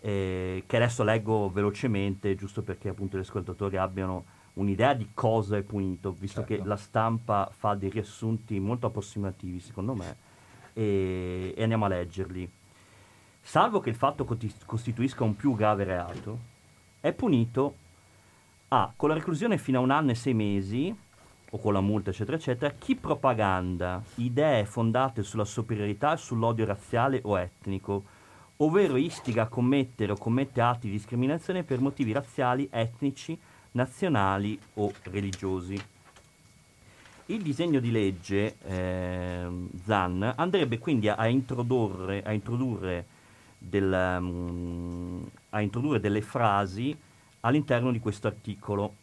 [0.00, 5.62] eh, che adesso leggo velocemente giusto perché appunto gli ascoltatori abbiano un'idea di cosa è
[5.62, 6.62] punito, visto certo.
[6.62, 10.16] che la stampa fa dei riassunti molto approssimativi secondo me
[10.72, 12.50] e, e andiamo a leggerli.
[13.40, 14.24] Salvo che il fatto
[14.66, 16.38] costituisca un più grave reato,
[17.00, 17.74] è punito
[18.68, 18.92] A.
[18.94, 20.94] con la reclusione fino a un anno e sei mesi,
[21.52, 27.20] o con la multa, eccetera, eccetera, chi propaganda idee fondate sulla superiorità e sull'odio razziale
[27.24, 28.04] o etnico,
[28.58, 33.36] ovvero istiga a commettere o commette atti di discriminazione per motivi razziali, etnici,
[33.72, 35.80] nazionali o religiosi.
[37.26, 39.48] Il disegno di legge eh,
[39.84, 43.06] ZAN andrebbe quindi a, introdurre, a, introdurre
[43.56, 46.96] del, um, a, introdurre, delle frasi
[47.40, 48.94] all'interno di questo articolo.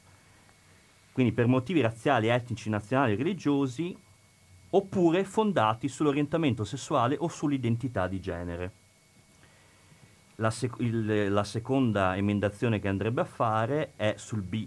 [1.13, 3.95] Quindi per motivi razziali, etnici, nazionali e religiosi,
[4.71, 8.76] oppure fondati sull'orientamento sessuale o sull'identità di genere.
[10.39, 14.65] La, sec- il, la seconda emendazione che andrebbe a fare è sul B,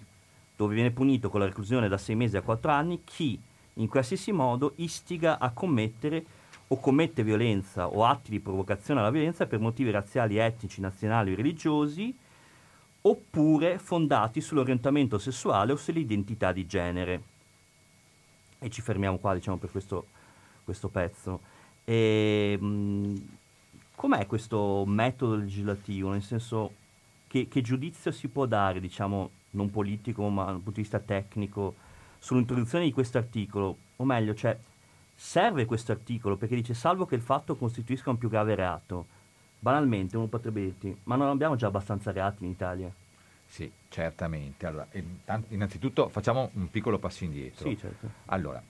[0.56, 3.40] dove viene punito con la reclusione da 6 mesi a 4 anni chi
[3.74, 6.24] in qualsiasi modo istiga a commettere
[6.68, 11.36] o commette violenza o atti di provocazione alla violenza per motivi razziali, etnici, nazionali o
[11.36, 12.16] religiosi,
[13.02, 17.22] oppure fondati sull'orientamento sessuale o sull'identità di genere.
[18.58, 20.06] E ci fermiamo qua, diciamo, per questo,
[20.62, 21.40] questo pezzo.
[21.84, 23.16] E, mh, mm,
[24.00, 26.10] com'è questo metodo legislativo?
[26.10, 26.72] Nel senso,
[27.26, 31.74] che, che giudizio si può dare, diciamo, non politico, ma dal punto di vista tecnico,
[32.18, 34.58] sull'introduzione di questo articolo, o meglio, cioè,
[35.14, 39.06] serve questo articolo perché dice salvo che il fatto costituisca un più grave reato.
[39.58, 42.90] Banalmente uno potrebbe dirti, ma non abbiamo già abbastanza reati in Italia?
[43.44, 44.64] Sì, certamente.
[44.64, 44.88] Allora,
[45.48, 47.68] innanzitutto facciamo un piccolo passo indietro.
[47.68, 48.08] Sì, certo.
[48.26, 48.62] Allora,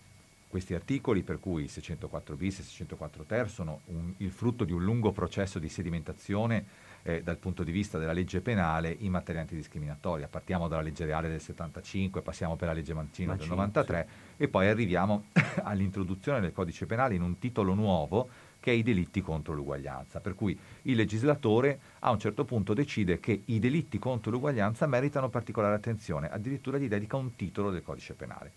[0.50, 4.82] questi articoli, per cui 604 bis e 604 ter, sono un, il frutto di un
[4.82, 6.64] lungo processo di sedimentazione
[7.02, 10.26] eh, dal punto di vista della legge penale in materia antidiscriminatoria.
[10.26, 14.42] Partiamo dalla legge reale del 75, passiamo per la legge Mancino, Mancino del 93 sì.
[14.42, 15.26] e poi arriviamo
[15.62, 20.18] all'introduzione del codice penale in un titolo nuovo che è i delitti contro l'uguaglianza.
[20.18, 25.28] Per cui il legislatore a un certo punto decide che i delitti contro l'uguaglianza meritano
[25.28, 28.52] particolare attenzione, addirittura gli dedica un titolo del codice penale.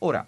[0.00, 0.26] Ora,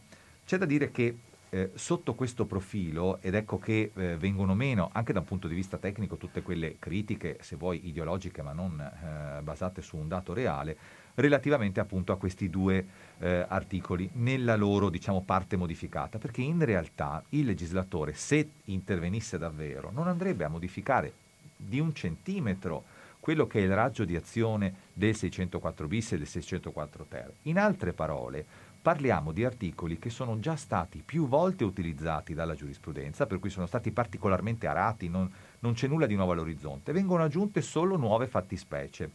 [0.50, 1.16] c'è da dire che
[1.50, 5.54] eh, sotto questo profilo, ed ecco che eh, vengono meno anche da un punto di
[5.54, 10.32] vista tecnico tutte quelle critiche, se vuoi ideologiche ma non eh, basate su un dato
[10.32, 10.76] reale,
[11.14, 12.84] relativamente appunto a questi due
[13.18, 19.92] eh, articoli nella loro diciamo, parte modificata, perché in realtà il legislatore, se intervenisse davvero,
[19.92, 21.12] non andrebbe a modificare
[21.56, 22.82] di un centimetro
[23.20, 27.32] quello che è il raggio di azione del 604 bis e del 604 ter.
[27.42, 28.44] In altre parole,
[28.80, 33.66] parliamo di articoli che sono già stati più volte utilizzati dalla giurisprudenza, per cui sono
[33.66, 39.10] stati particolarmente arati, non, non c'è nulla di nuovo all'orizzonte, vengono aggiunte solo nuove fattispecie.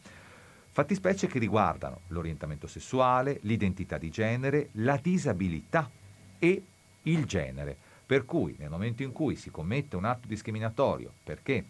[0.70, 5.90] Fattispecie che riguardano l'orientamento sessuale, l'identità di genere, la disabilità
[6.38, 6.62] e
[7.02, 7.76] il genere.
[8.06, 11.64] Per cui nel momento in cui si commette un atto discriminatorio perché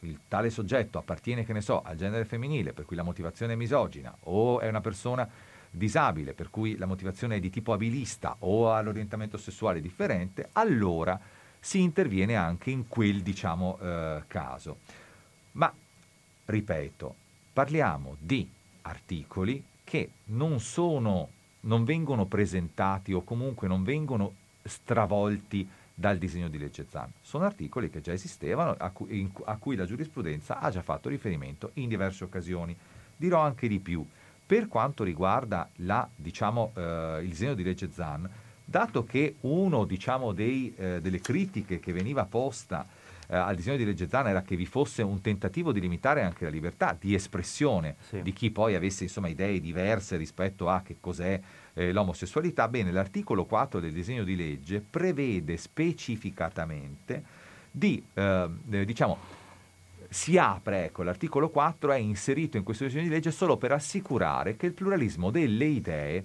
[0.00, 3.56] il tale soggetto appartiene, che ne so, al genere femminile, per cui la motivazione è
[3.56, 5.28] misogina, o è una persona
[5.74, 11.18] disabile, per cui la motivazione è di tipo abilista o ha l'orientamento sessuale differente, allora
[11.58, 14.78] si interviene anche in quel diciamo, eh, caso.
[15.52, 15.72] Ma,
[16.44, 17.14] ripeto,
[17.52, 18.48] parliamo di
[18.82, 21.28] articoli che non sono,
[21.60, 27.10] non vengono presentati o comunque non vengono stravolti dal disegno di legge ZAN.
[27.22, 31.08] Sono articoli che già esistevano, a cui, in, a cui la giurisprudenza ha già fatto
[31.08, 32.76] riferimento in diverse occasioni.
[33.16, 34.04] Dirò anche di più
[34.52, 38.28] per quanto riguarda la, diciamo, eh, il disegno di legge ZAN,
[38.62, 42.86] dato che uno diciamo, eh, delle critiche che veniva posta
[43.28, 46.44] eh, al disegno di legge ZAN era che vi fosse un tentativo di limitare anche
[46.44, 48.20] la libertà di espressione sì.
[48.20, 51.40] di chi poi avesse insomma, idee diverse rispetto a che cos'è
[51.72, 57.24] eh, l'omosessualità, bene, l'articolo 4 del disegno di legge prevede specificatamente
[57.70, 58.50] di, eh,
[58.84, 59.16] diciamo,
[60.12, 64.56] si apre, ecco, l'articolo 4 è inserito in questo disegno di legge solo per assicurare
[64.56, 66.24] che il pluralismo delle idee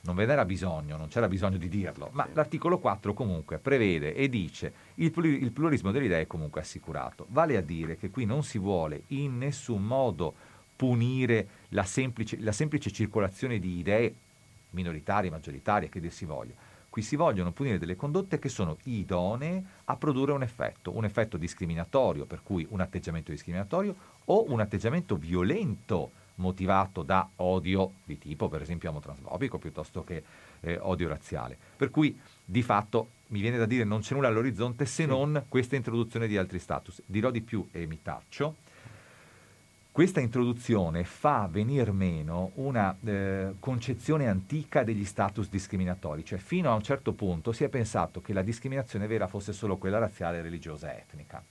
[0.00, 2.30] non ve n'era bisogno, non c'era bisogno di dirlo, ma sì.
[2.32, 7.26] l'articolo 4 comunque prevede e dice il, il pluralismo delle idee è comunque assicurato.
[7.28, 10.34] Vale a dire che qui non si vuole in nessun modo
[10.74, 14.14] punire la semplice, la semplice circolazione di idee
[14.70, 16.54] minoritarie, maggioritarie, che dir si voglia,
[16.90, 21.36] Qui si vogliono punire delle condotte che sono idonee a produrre un effetto, un effetto
[21.36, 28.48] discriminatorio, per cui un atteggiamento discriminatorio o un atteggiamento violento motivato da odio di tipo
[28.48, 30.22] per esempio omotransfobico piuttosto che
[30.60, 31.56] eh, odio razziale.
[31.76, 35.76] Per cui di fatto mi viene da dire non c'è nulla all'orizzonte se non questa
[35.76, 37.02] introduzione di altri status.
[37.04, 38.56] Dirò di più e mi taccio
[39.98, 46.74] questa introduzione fa venir meno una eh, concezione antica degli status discriminatori, cioè fino a
[46.74, 50.94] un certo punto si è pensato che la discriminazione vera fosse solo quella razziale, religiosa
[50.94, 51.42] e etnica.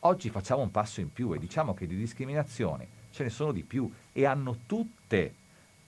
[0.00, 3.62] Oggi facciamo un passo in più e diciamo che di discriminazione ce ne sono di
[3.62, 5.32] più e hanno tutte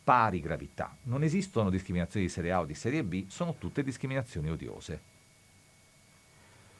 [0.02, 0.96] pari gravità.
[1.02, 5.00] Non esistono discriminazioni di serie A o di serie B, sono tutte discriminazioni odiose.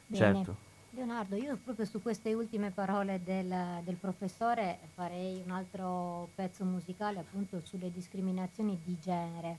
[0.07, 0.25] Bene.
[0.25, 0.68] Certo.
[0.99, 7.21] Leonardo, io proprio su queste ultime parole del, del, professore farei un altro pezzo musicale
[7.21, 9.59] appunto sulle discriminazioni di genere.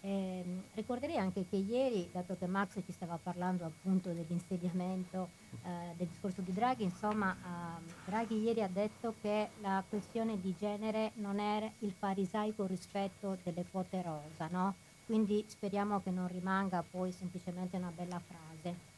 [0.00, 5.28] Eh, ricorderei anche che ieri, dato che Max ci stava parlando appunto dell'insediamento
[5.62, 10.56] eh, del discorso di Draghi, insomma eh, Draghi ieri ha detto che la questione di
[10.58, 14.74] genere non è il farisaico rispetto delle quote rosa, no?
[15.06, 18.93] Quindi speriamo che non rimanga poi semplicemente una bella frase.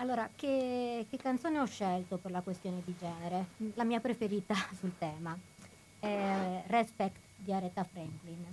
[0.00, 3.48] Allora, che, che, canzone ho scelto per la questione di genere?
[3.74, 5.38] La mia preferita sul tema
[5.98, 8.46] è Respect di Aretha Franklin.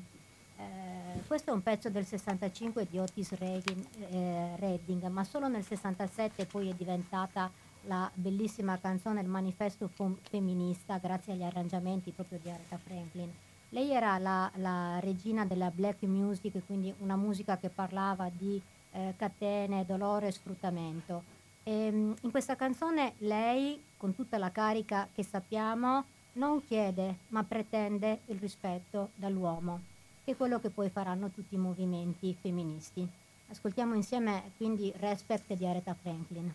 [0.57, 5.63] Eh, questo è un pezzo del 65 di Otis Redding, eh, Redding, ma solo nel
[5.63, 7.49] 67 poi è diventata
[7.83, 13.31] la bellissima canzone Il manifesto fom- femminista grazie agli arrangiamenti proprio di Aretha Franklin.
[13.69, 19.13] Lei era la, la regina della black music, quindi una musica che parlava di eh,
[19.15, 21.35] catene, dolore e sfruttamento
[21.67, 28.21] ehm, in questa canzone lei, con tutta la carica che sappiamo, non chiede ma pretende
[28.27, 29.81] il rispetto dall'uomo,
[30.23, 33.07] che è quello che poi faranno tutti i movimenti femministi.
[33.49, 36.53] Ascoltiamo insieme quindi Respect di Aretha Franklin.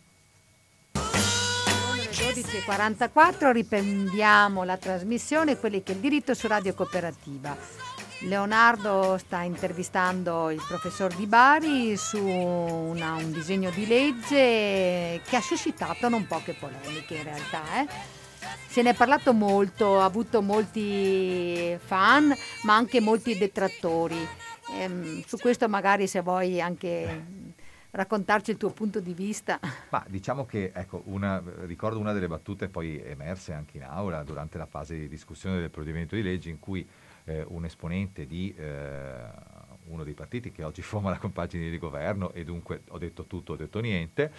[0.93, 7.92] Sono le 12.44, riprendiamo la trasmissione, quelli che è il diritto su Radio Cooperativa.
[8.25, 15.41] Leonardo sta intervistando il professor Di Bari su una, un disegno di legge che ha
[15.41, 17.81] suscitato non poche polemiche in realtà.
[17.81, 17.87] Eh?
[18.69, 24.27] Se ne è parlato molto, ha avuto molti fan ma anche molti detrattori.
[24.75, 27.25] Ehm, su questo magari se vuoi anche
[27.91, 29.59] raccontarci il tuo punto di vista.
[29.91, 34.59] Ma diciamo che, ecco, una, ricordo una delle battute poi emerse anche in aula durante
[34.59, 36.87] la fase di discussione del provvedimento di legge in cui
[37.25, 39.51] eh, un esponente di eh,
[39.87, 43.53] uno dei partiti che oggi forma la compagine di governo e dunque ho detto tutto,
[43.53, 44.31] ho detto niente,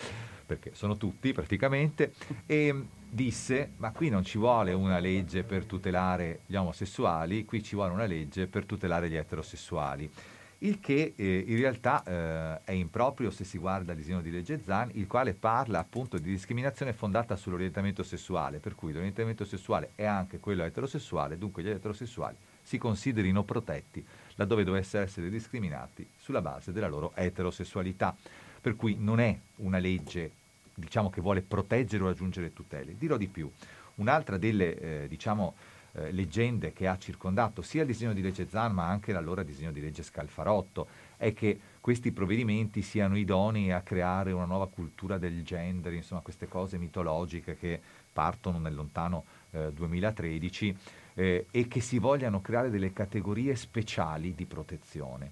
[0.46, 2.14] perché sono tutti praticamente,
[2.46, 7.76] e disse ma qui non ci vuole una legge per tutelare gli omosessuali, qui ci
[7.76, 10.12] vuole una legge per tutelare gli eterosessuali.
[10.60, 14.62] Il che eh, in realtà eh, è improprio se si guarda il disegno di legge
[14.64, 20.06] Zan, il quale parla appunto di discriminazione fondata sull'orientamento sessuale, per cui l'orientamento sessuale è
[20.06, 22.38] anche quello eterosessuale, dunque gli eterosessuali
[22.74, 24.04] si considerino protetti
[24.36, 28.16] laddove dovessero essere discriminati sulla base della loro eterosessualità.
[28.60, 30.32] Per cui non è una legge
[30.74, 32.96] diciamo, che vuole proteggere o raggiungere tutele.
[32.98, 33.52] Dirò di più.
[33.96, 35.54] Un'altra delle eh, diciamo,
[35.92, 39.72] eh, leggende che ha circondato sia il disegno di legge Zan ma anche l'allora disegno
[39.72, 45.44] di legge Scalfarotto è che questi provvedimenti siano idonei a creare una nuova cultura del
[45.44, 47.80] gender, insomma queste cose mitologiche che
[48.12, 50.76] partono nel lontano eh, 2013
[51.16, 55.32] eh, e che si vogliano creare delle categorie speciali di protezione.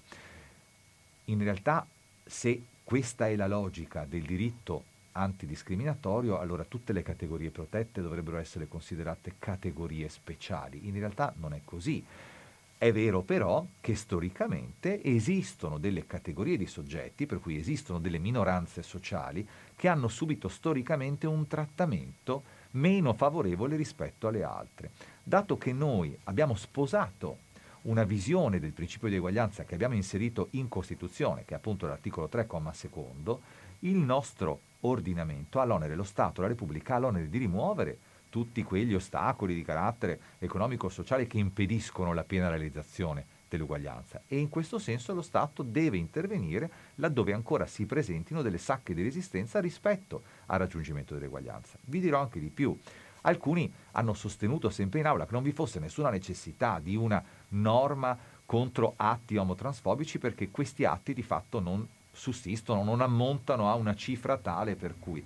[1.26, 1.86] In realtà
[2.24, 8.68] se questa è la logica del diritto antidiscriminatorio, allora tutte le categorie protette dovrebbero essere
[8.68, 10.86] considerate categorie speciali.
[10.86, 12.04] In realtà non è così.
[12.82, 18.82] È vero però che storicamente esistono delle categorie di soggetti, per cui esistono delle minoranze
[18.82, 24.90] sociali, che hanno subito storicamente un trattamento meno favorevole rispetto alle altre.
[25.22, 27.50] Dato che noi abbiamo sposato
[27.82, 32.28] una visione del principio di eguaglianza che abbiamo inserito in Costituzione, che è appunto l'articolo
[32.28, 33.40] 3, secondo,
[33.80, 37.98] il nostro ordinamento ha l'onere, lo Stato, la Repubblica ha l'onere di rimuovere
[38.28, 44.78] tutti quegli ostacoli di carattere economico-sociale che impediscono la piena realizzazione dell'uguaglianza e in questo
[44.78, 50.58] senso lo Stato deve intervenire laddove ancora si presentino delle sacche di resistenza rispetto al
[50.58, 51.76] raggiungimento dell'eguaglianza.
[51.82, 52.76] Vi dirò anche di più.
[53.22, 58.16] Alcuni hanno sostenuto sempre in aula che non vi fosse nessuna necessità di una norma
[58.44, 64.36] contro atti omotransfobici perché questi atti di fatto non sussistono, non ammontano a una cifra
[64.36, 65.24] tale per cui,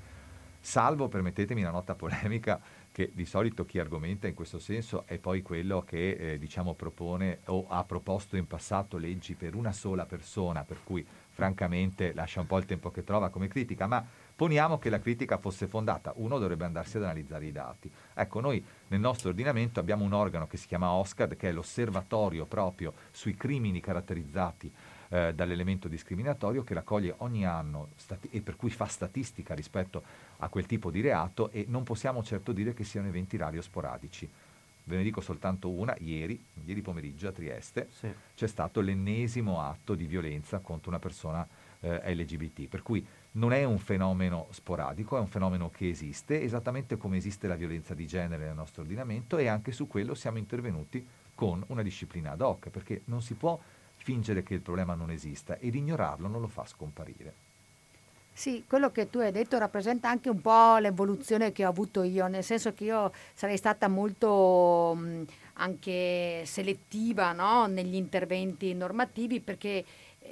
[0.61, 2.61] salvo, permettetemi una nota polemica,
[2.97, 7.41] che di solito chi argomenta in questo senso è poi quello che eh, diciamo propone
[7.47, 12.47] o ha proposto in passato leggi per una sola persona, per cui francamente lascia un
[12.47, 14.03] po' il tempo che trova come critica, ma
[14.37, 17.91] poniamo che la critica fosse fondata, uno dovrebbe andarsi ad analizzare i dati.
[18.15, 22.45] Ecco, noi nel nostro ordinamento abbiamo un organo che si chiama OSCAD, che è l'osservatorio
[22.45, 24.71] proprio sui crimini caratterizzati
[25.09, 30.03] eh, dall'elemento discriminatorio che raccoglie ogni anno stati- e per cui fa statistica rispetto
[30.39, 33.63] a quel tipo di reato e non possiamo certo dire che siano eventi rari o
[33.63, 34.29] sporadici.
[34.89, 38.09] Ve ne dico soltanto una, ieri, ieri pomeriggio a Trieste sì.
[38.37, 41.47] c'è stato l'ennesimo atto di violenza contro una persona
[41.81, 43.05] eh, LGBT, per cui
[43.37, 47.95] non è un fenomeno sporadico, è un fenomeno che esiste, esattamente come esiste la violenza
[47.95, 52.41] di genere nel nostro ordinamento e anche su quello siamo intervenuti con una disciplina ad
[52.41, 53.59] hoc, perché non si può
[53.97, 57.45] fingere che il problema non esista ed ignorarlo non lo fa scomparire.
[58.33, 62.27] Sì, quello che tu hai detto rappresenta anche un po' l'evoluzione che ho avuto io,
[62.27, 65.25] nel senso che io sarei stata molto mh,
[65.55, 67.67] anche selettiva no?
[67.67, 69.83] negli interventi normativi perché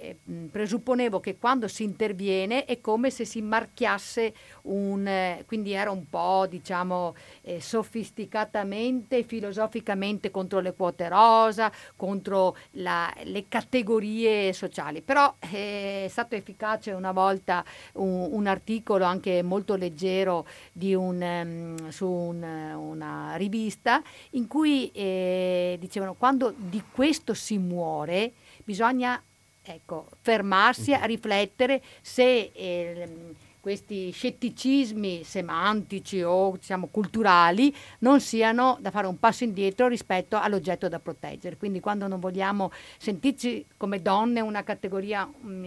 [0.01, 0.16] eh,
[0.51, 6.09] presupponevo che quando si interviene è come se si marchiasse un, eh, quindi era un
[6.09, 15.34] po' diciamo eh, sofisticatamente, filosoficamente contro le quote rosa, contro la, le categorie sociali, però
[15.38, 17.64] eh, è stato efficace una volta
[17.95, 26.14] un, un articolo anche molto leggero un, um, su un, una rivista in cui dicevano
[26.14, 28.32] quando di questo si muore
[28.64, 29.22] bisogna
[29.65, 33.09] ecco, fermarsi a riflettere se eh,
[33.65, 40.87] questi scetticismi semantici o diciamo, culturali non siano da fare un passo indietro rispetto all'oggetto
[40.87, 41.57] da proteggere.
[41.57, 45.65] Quindi quando non vogliamo sentirci come donne una categoria mm,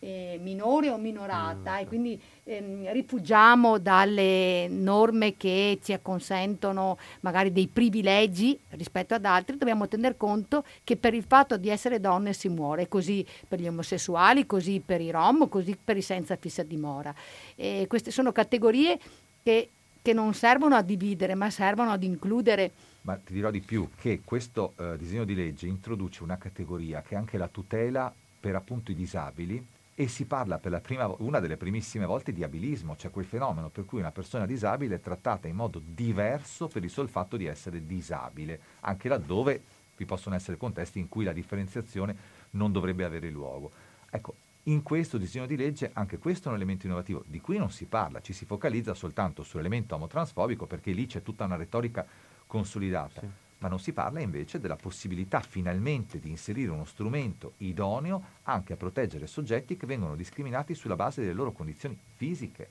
[0.00, 1.78] eh, minore o minorata mm.
[1.78, 9.56] e quindi ehm, rifugiamo dalle norme che ci consentono magari dei privilegi rispetto ad altri,
[9.56, 13.66] dobbiamo tener conto che per il fatto di essere donne si muore, così per gli
[13.66, 17.14] omosessuali, così per i rom, così per i senza fissa dimora.
[17.54, 18.98] E queste sono categorie
[19.42, 19.68] che,
[20.00, 22.72] che non servono a dividere, ma servono ad includere
[23.06, 27.14] ma ti dirò di più che questo eh, disegno di legge introduce una categoria che
[27.14, 29.64] è anche la tutela per appunto i disabili
[29.98, 33.86] e si parla per prima, una delle primissime volte di abilismo, cioè quel fenomeno per
[33.86, 37.86] cui una persona disabile è trattata in modo diverso per il sol fatto di essere
[37.86, 39.62] disabile, anche laddove
[39.96, 42.14] vi possono essere contesti in cui la differenziazione
[42.50, 43.72] non dovrebbe avere luogo.
[44.10, 44.34] Ecco,
[44.68, 47.86] In questo disegno di legge anche questo è un elemento innovativo di cui non si
[47.86, 52.04] parla, ci si focalizza soltanto sull'elemento omotransfobico perché lì c'è tutta una retorica
[52.46, 53.28] consolidata, sì.
[53.58, 58.76] Ma non si parla invece della possibilità finalmente di inserire uno strumento idoneo anche a
[58.76, 62.70] proteggere soggetti che vengono discriminati sulla base delle loro condizioni fisiche.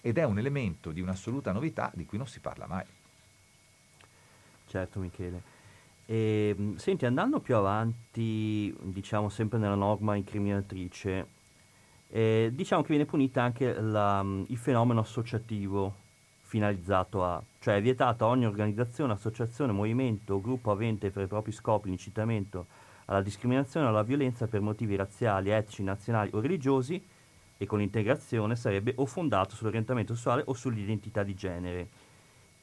[0.00, 2.84] Ed è un elemento di un'assoluta novità di cui non si parla mai.
[4.66, 5.56] Certo Michele.
[6.06, 11.26] E, ehm, senti, andando più avanti, diciamo sempre nella norma incriminatrice,
[12.08, 16.06] eh, diciamo che viene punita anche la, il fenomeno associativo
[16.48, 21.52] finalizzato a, cioè è vietata ogni organizzazione, associazione, movimento o gruppo avente per i propri
[21.52, 22.66] scopi l'incitamento
[23.04, 27.06] alla discriminazione o alla violenza per motivi razziali, etnici, nazionali o religiosi
[27.58, 31.86] e con l'integrazione sarebbe o fondato sull'orientamento sessuale o sull'identità di genere.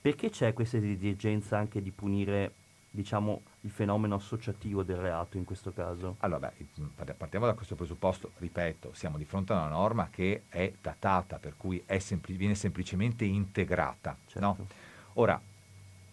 [0.01, 2.53] Perché c'è questa esigenza anche di punire
[2.95, 6.15] diciamo, il fenomeno associativo del reato in questo caso?
[6.19, 10.73] Allora, beh, partiamo da questo presupposto, ripeto, siamo di fronte a una norma che è
[10.81, 14.17] datata, per cui sempli- viene semplicemente integrata.
[14.25, 14.39] Certo.
[14.39, 14.67] No?
[15.13, 15.39] Ora,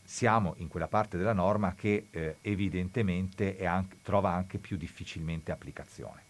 [0.03, 6.21] siamo in quella parte della norma che eh, evidentemente anche, trova anche più difficilmente applicazione,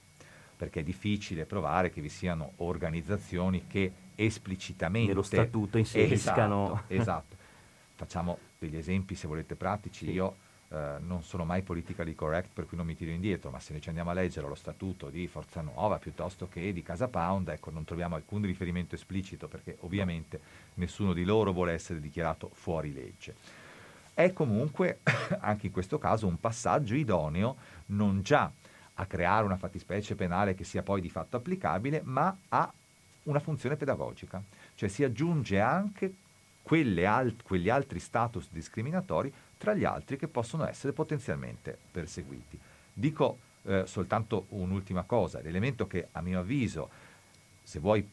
[0.56, 5.08] perché è difficile provare che vi siano organizzazioni che esplicitamente...
[5.08, 6.84] Nello statuto inseriscano...
[6.86, 7.36] Esatto, esatto.
[7.94, 10.06] Facciamo degli esempi se volete pratici.
[10.06, 10.12] Sì.
[10.12, 10.36] Io
[10.72, 13.82] eh, non sono mai politically correct per cui non mi tiro indietro, ma se noi
[13.82, 17.70] ci andiamo a leggere lo statuto di Forza Nuova piuttosto che di Casa Pound, ecco,
[17.70, 20.40] non troviamo alcun riferimento esplicito perché ovviamente
[20.74, 23.34] nessuno di loro vuole essere dichiarato fuori legge.
[24.14, 25.00] È comunque
[25.40, 27.56] anche in questo caso un passaggio idoneo
[27.86, 28.50] non già
[28.94, 32.72] a creare una fattispecie penale che sia poi di fatto applicabile, ma a
[33.24, 34.42] una funzione pedagogica,
[34.74, 36.14] cioè si aggiunge anche
[37.04, 39.32] alt- quegli altri status discriminatori
[39.62, 42.58] tra gli altri che possono essere potenzialmente perseguiti.
[42.92, 46.90] Dico eh, soltanto un'ultima cosa, l'elemento che a mio avviso,
[47.62, 48.04] se vuoi,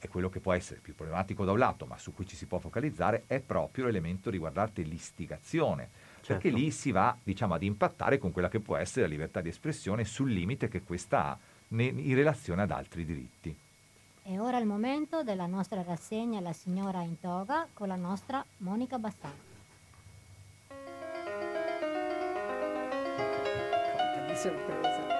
[0.00, 2.46] è quello che può essere più problematico da un lato, ma su cui ci si
[2.46, 5.90] può focalizzare, è proprio l'elemento riguardante l'istigazione,
[6.22, 6.26] certo.
[6.26, 9.48] perché lì si va diciamo, ad impattare con quella che può essere la libertà di
[9.48, 11.38] espressione sul limite che questa ha
[11.68, 13.56] in relazione ad altri diritti.
[14.24, 18.98] E ora il momento della nostra rassegna La signora in toga con la nostra Monica
[18.98, 19.49] Bassani.
[24.40, 25.18] Sorpresa.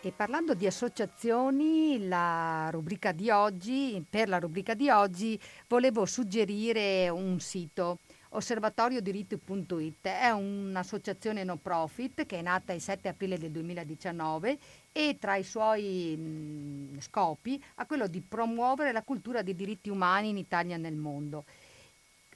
[0.00, 7.08] E parlando di associazioni, la rubrica di oggi, per la rubrica di oggi volevo suggerire
[7.08, 7.98] un sito
[8.34, 14.58] osservatoriodiritti.it è un'associazione no profit che è nata il 7 aprile del 2019
[14.92, 20.28] e tra i suoi mh, scopi ha quello di promuovere la cultura dei diritti umani
[20.28, 21.44] in Italia e nel mondo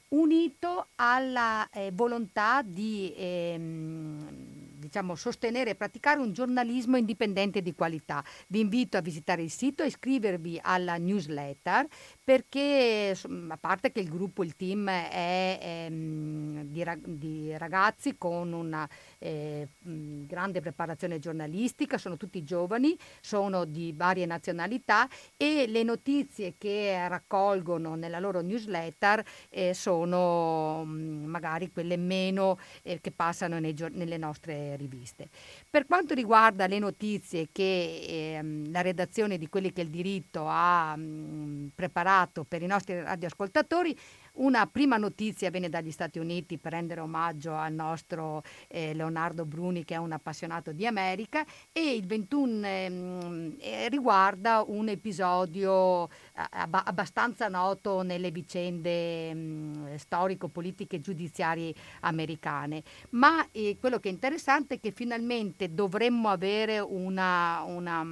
[0.08, 8.24] unito alla eh, volontà di ehm, diciamo, sostenere e praticare un giornalismo indipendente di qualità.
[8.46, 11.86] Vi invito a visitare il sito e iscrivervi alla newsletter
[12.28, 13.16] perché
[13.48, 19.66] a parte che il gruppo, il team è ehm, di, di, ragazzi con una eh,
[19.80, 25.08] grande preparazione giornalistica, sono tutti giovani, sono di varie nazionalità
[25.38, 33.10] e le notizie che raccolgono nella loro newsletter eh, sono magari quelle meno eh, che
[33.10, 35.30] passano nei, nelle nostre riviste.
[35.70, 40.94] Per quanto riguarda le notizie che ehm, la redazione di quelli che il diritto ha
[40.94, 43.96] mh, preparato, preparato per i nostri radioascoltatori.
[44.38, 49.84] Una prima notizia viene dagli Stati Uniti per rendere omaggio al nostro eh, Leonardo Bruni
[49.84, 56.10] che è un appassionato di America e il 21 ehm, eh, riguarda un episodio eh,
[56.50, 62.84] ab- abbastanza noto nelle vicende mh, storico-politiche e giudiziarie americane.
[63.10, 68.04] Ma eh, quello che è interessante è che finalmente dovremmo avere una, una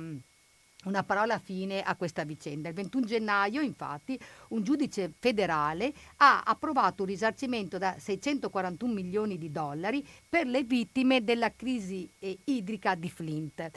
[0.87, 2.69] una parola fine a questa vicenda.
[2.69, 4.19] Il 21 gennaio, infatti,
[4.49, 11.23] un giudice federale ha approvato un risarcimento da 641 milioni di dollari per le vittime
[11.23, 13.71] della crisi eh, idrica di Flint.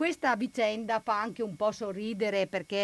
[0.00, 2.76] Questa vicenda fa anche un po' sorridere perché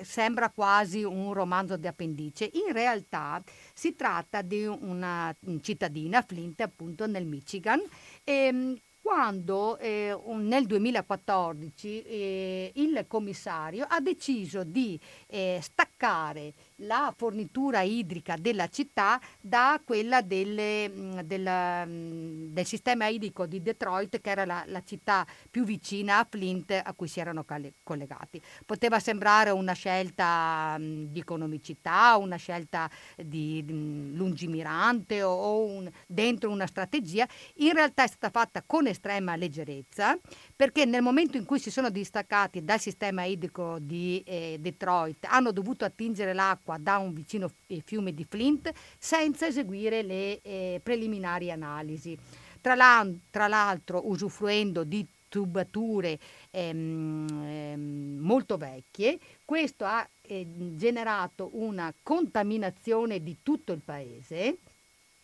[0.02, 2.50] sembra quasi un romanzo di appendice.
[2.54, 3.40] In realtà
[3.72, 7.80] si tratta di una cittadina, Flint, appunto nel Michigan,
[8.24, 8.76] ehm,
[9.06, 14.98] quando eh, nel 2014 eh, il commissario ha deciso di
[15.28, 23.62] eh, staccare la fornitura idrica della città da quella delle, mm, del, sistema idrico di
[23.62, 27.44] Detroit, che era la, la, città più vicina a Flint a cui si erano
[27.82, 28.40] collegati.
[28.64, 36.50] Poteva sembrare una scelta di economicità, una scelta di, di lungimirante o, o un, dentro
[36.50, 40.18] una strategia, in realtà è stata fatta con estrema leggerezza
[40.54, 45.52] perché nel momento in cui si sono distaccati dal sistema idrico di eh, Detroit hanno
[45.52, 47.50] dovuto attingere l'acqua da un vicino
[47.84, 52.16] fiume di Flint senza eseguire le eh, preliminari analisi.
[52.60, 56.18] Tra, l'al- tra, l'altro usufruendo di tubature
[56.50, 64.58] ehm, ehm, molto vecchie, questo ha eh, generato una contaminazione di tutto il paese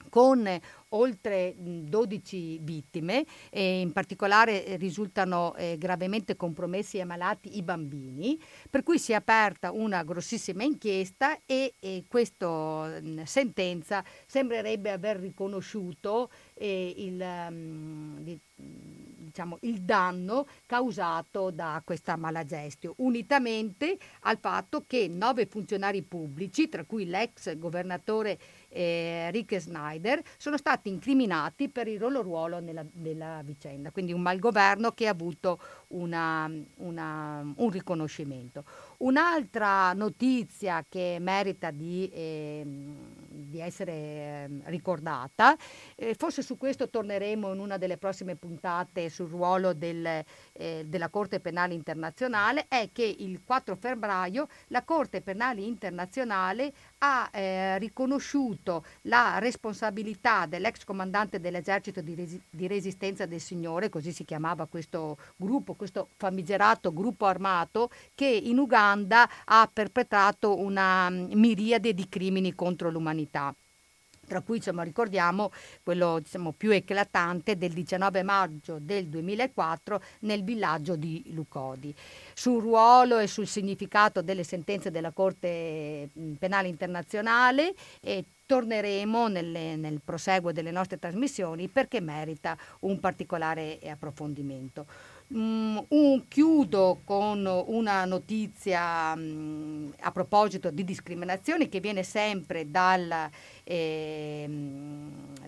[0.08, 0.48] con
[0.92, 8.38] oltre 12 vittime e in particolare eh, risultano eh, gravemente compromessi e ammalati i bambini,
[8.70, 16.30] per cui si è aperta una grossissima inchiesta e, e questa sentenza sembrerebbe aver riconosciuto
[16.54, 26.02] eh, il, diciamo, il danno causato da questa malagestio, unitamente al fatto che nove funzionari
[26.02, 28.38] pubblici, tra cui l'ex governatore
[28.72, 34.20] eh, Rick Snyder, sono stati incriminati per il loro ruolo nella, nella vicenda, quindi un
[34.20, 35.60] malgoverno che ha avuto
[35.92, 38.64] una, una, un riconoscimento.
[38.98, 42.64] Un'altra notizia che merita di, eh,
[43.28, 45.56] di essere eh, ricordata,
[45.96, 51.08] eh, forse su questo torneremo in una delle prossime puntate sul ruolo del, eh, della
[51.08, 58.84] Corte Penale Internazionale, è che il 4 febbraio la Corte Penale Internazionale ha eh, riconosciuto
[59.02, 65.18] la responsabilità dell'ex comandante dell'esercito di, resi- di, resistenza del Signore, così si chiamava questo
[65.36, 72.54] gruppo, questo famigerato gruppo armato, che in Uganda ha perpetrato una mm, miriade di crimini
[72.54, 73.52] contro l'umanità
[74.24, 75.50] tra cui diciamo, ricordiamo
[75.82, 81.94] quello diciamo, più eclatante del 19 maggio del 2004 nel villaggio di Lucodi.
[82.32, 86.08] Sul ruolo e sul significato delle sentenze della Corte
[86.38, 94.86] Penale Internazionale e torneremo nelle, nel proseguo delle nostre trasmissioni perché merita un particolare approfondimento.
[95.34, 103.30] Mm, un, chiudo con una notizia mm, a proposito di discriminazioni che viene sempre dal,
[103.64, 104.46] eh,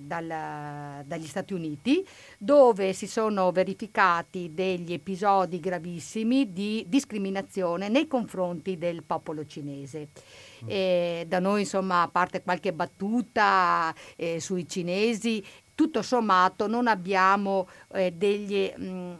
[0.00, 2.06] dal, dagli Stati Uniti,
[2.38, 10.08] dove si sono verificati degli episodi gravissimi di discriminazione nei confronti del popolo cinese.
[10.64, 10.66] Mm.
[10.66, 15.44] E da noi, insomma, a parte qualche battuta eh, sui cinesi,
[15.74, 19.14] tutto sommato non abbiamo eh, degli, mh, mm,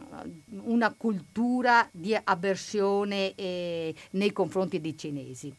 [0.63, 5.53] una cultura di avversione eh, nei confronti dei cinesi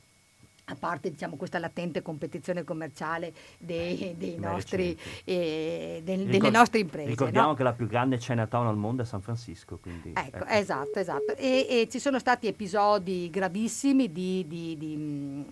[0.69, 5.31] a parte diciamo, questa latente competizione commerciale dei, dei nostri, certo.
[5.31, 7.09] eh, del, Ricor- delle nostre imprese.
[7.09, 7.55] Ricordiamo no?
[7.55, 9.79] che la più grande Chinatown al mondo è San Francisco.
[9.79, 10.47] Quindi, ecco, ecco.
[10.47, 11.37] esatto, esatto.
[11.37, 15.45] E, e, ci sono stati episodi gravissimi di, di, di,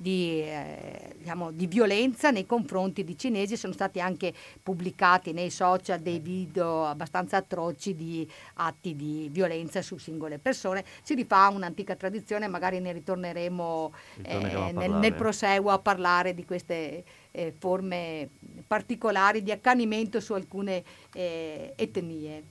[0.00, 4.32] di, eh, diciamo, di violenza nei confronti di cinesi, sono stati anche
[4.62, 10.84] pubblicati nei social dei video abbastanza atroci di atti di violenza su singole persone.
[11.02, 13.92] Si rifà un'antica tradizione, magari ne ritorneremo.
[14.22, 18.28] Eh, nel, nel, proseguo a parlare di queste eh, forme
[18.66, 22.42] particolari di accanimento su alcune eh, etnie.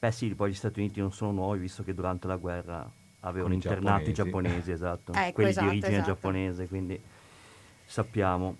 [0.00, 2.90] Beh sì, poi gli Stati Uniti non sono nuovi, visto che durante la guerra
[3.20, 6.12] avevano internato i giapponesi, esatto, ecco, quelli esatto, di origine esatto.
[6.12, 7.00] giapponese, quindi
[7.84, 8.56] sappiamo.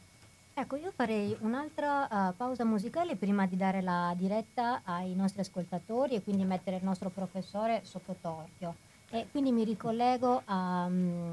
[0.54, 6.16] Ecco, io farei un'altra uh, pausa musicale prima di dare la diretta ai nostri ascoltatori
[6.16, 8.74] e quindi mettere il nostro professore sotto torchio.
[9.10, 11.32] E quindi mi ricollego a, um,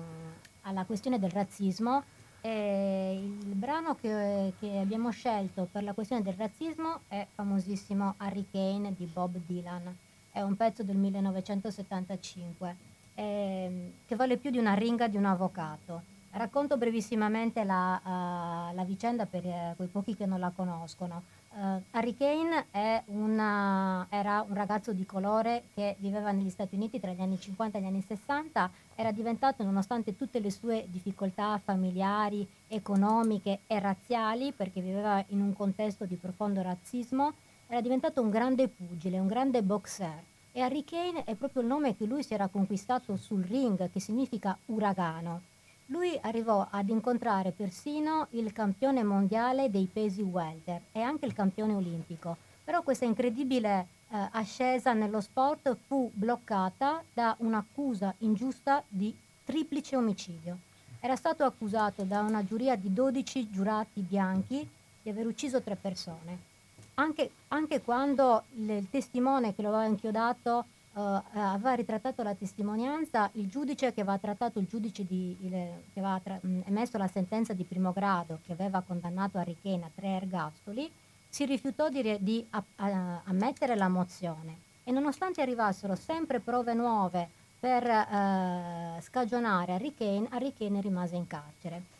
[0.62, 2.04] alla questione del razzismo.
[2.42, 8.94] Eh, il brano che, che, abbiamo scelto per la questione del razzismo è famosissimo Hurricane
[8.96, 9.92] di Bob Dylan.
[10.32, 16.14] È un pezzo del 1975 eh, che vale più di una ringa di un avvocato.
[16.32, 21.24] Racconto brevissimamente la, uh, la vicenda per uh, quei pochi che non la conoscono.
[21.52, 22.66] Uh, Harry Kane
[23.06, 27.78] una, era un ragazzo di colore che viveva negli Stati Uniti tra gli anni 50
[27.78, 34.52] e gli anni 60, era diventato, nonostante tutte le sue difficoltà familiari, economiche e razziali,
[34.52, 37.32] perché viveva in un contesto di profondo razzismo,
[37.68, 40.22] era diventato un grande pugile, un grande boxer.
[40.58, 44.00] E Harry Kane è proprio il nome che lui si era conquistato sul ring, che
[44.00, 45.42] significa uragano.
[45.88, 51.74] Lui arrivò ad incontrare persino il campione mondiale dei pesi welter e anche il campione
[51.74, 59.98] olimpico, però questa incredibile eh, ascesa nello sport fu bloccata da un'accusa ingiusta di triplice
[59.98, 60.58] omicidio.
[61.02, 64.66] era stato accusato da una giuria di 12 giurati bianchi
[65.02, 66.55] di aver ucciso tre persone.
[66.96, 71.00] Anche, anche quando il, il, testimone che lo aveva inchiodato uh,
[71.34, 75.50] aveva ritrattato la testimonianza, il giudice che aveva trattato il giudice di, il,
[75.94, 80.08] che aveva tra, mh, emesso la sentenza di primo grado che aveva condannato a tre
[80.08, 80.90] ergastoli,
[81.28, 87.28] si rifiutò di, di a, a, ammettere la mozione e nonostante arrivassero sempre prove nuove
[87.60, 91.95] per eh, scagionare Harry Kane rimase in carcere.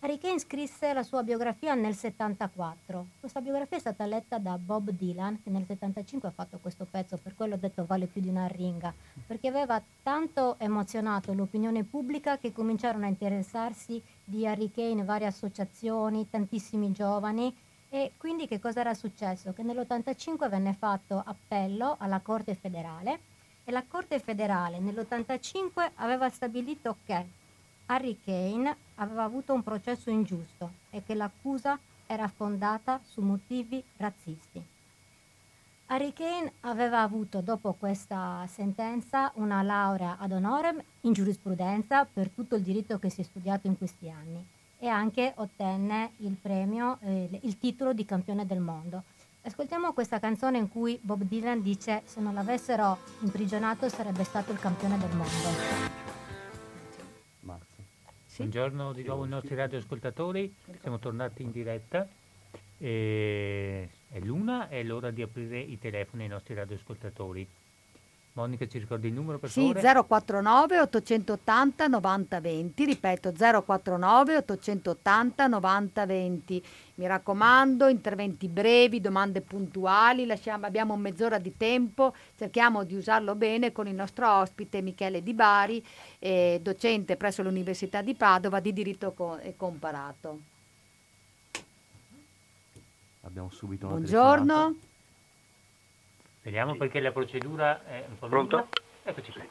[0.00, 3.06] Harry Kane scrisse la sua biografia nel 74.
[3.18, 7.16] Questa biografia è stata letta da Bob Dylan, che nel 75 ha fatto questo pezzo,
[7.16, 8.92] per quello ho detto vale più di una ringa,
[9.26, 16.28] perché aveva tanto emozionato l'opinione pubblica che cominciarono a interessarsi di Harry Kane varie associazioni,
[16.28, 17.56] tantissimi giovani,
[17.88, 19.54] e quindi che cosa era successo?
[19.54, 23.20] Che nell'85 venne fatto appello alla Corte federale
[23.64, 27.44] e la Corte federale nell'85 aveva stabilito che
[27.86, 34.64] Harry Kane aveva avuto un processo ingiusto e che l'accusa era fondata su motivi razzisti.
[35.86, 42.56] Harry Kane aveva avuto dopo questa sentenza una laurea ad honorem in giurisprudenza per tutto
[42.56, 44.44] il diritto che si è studiato in questi anni
[44.78, 49.04] e anche ottenne il premio, eh, il titolo di campione del mondo.
[49.42, 54.58] Ascoltiamo questa canzone in cui Bob Dylan dice se non l'avessero imprigionato sarebbe stato il
[54.58, 56.05] campione del mondo.
[58.36, 58.42] Sì.
[58.42, 62.06] Buongiorno di nuovo ai nostri radioascoltatori, siamo tornati in diretta.
[62.76, 67.48] E è l'una, è l'ora di aprire i telefoni ai nostri radioascoltatori.
[68.36, 70.04] Monica ci ricordi il numero per sì, favore?
[70.06, 76.62] 049 880 90 20, ripeto 049 880 90 20.
[76.96, 83.72] Mi raccomando, interventi brevi, domande puntuali, lasciamo, abbiamo mezz'ora di tempo, cerchiamo di usarlo bene
[83.72, 85.82] con il nostro ospite Michele Di Bari,
[86.18, 90.40] eh, docente presso l'Università di Padova di diritto co- e comparato.
[93.22, 94.44] Abbiamo subito una Buongiorno.
[94.44, 94.94] telefonata.
[96.46, 96.78] Vediamo Sì.
[96.78, 98.56] perché la procedura è un po' Pronto?
[98.56, 98.70] lunga.
[99.02, 99.48] Eccoci qui.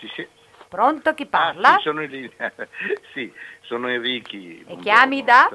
[0.00, 0.26] Sì, sì.
[0.68, 1.74] Pronto, chi parla?
[1.74, 2.52] Ah, sì, sono in linea.
[3.14, 4.58] sì, sono Enrichi.
[4.58, 4.82] e buongiorno.
[4.82, 5.48] chiami da?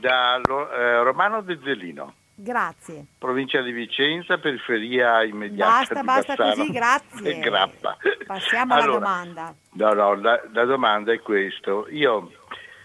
[0.00, 3.04] Da eh, Romano De Zellino, Grazie.
[3.18, 7.30] provincia di Vicenza, periferia immediata Basta, di basta Bassano così, grazie.
[7.30, 7.96] e Grappa.
[8.26, 9.54] Passiamo alla Allora, domanda.
[9.72, 11.86] No, no, la, la domanda è questo.
[11.90, 12.32] Io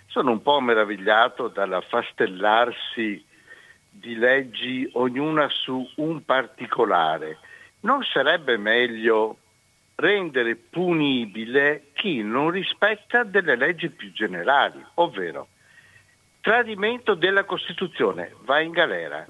[0.08, 3.26] sono un po' meravigliato dall'affastellarsi
[3.94, 7.38] di leggi, ognuna su un particolare.
[7.82, 9.38] Non sarebbe meglio
[9.96, 15.48] rendere punibile chi non rispetta delle leggi più generali, ovvero
[16.42, 19.26] tradimento della Costituzione, va in galera,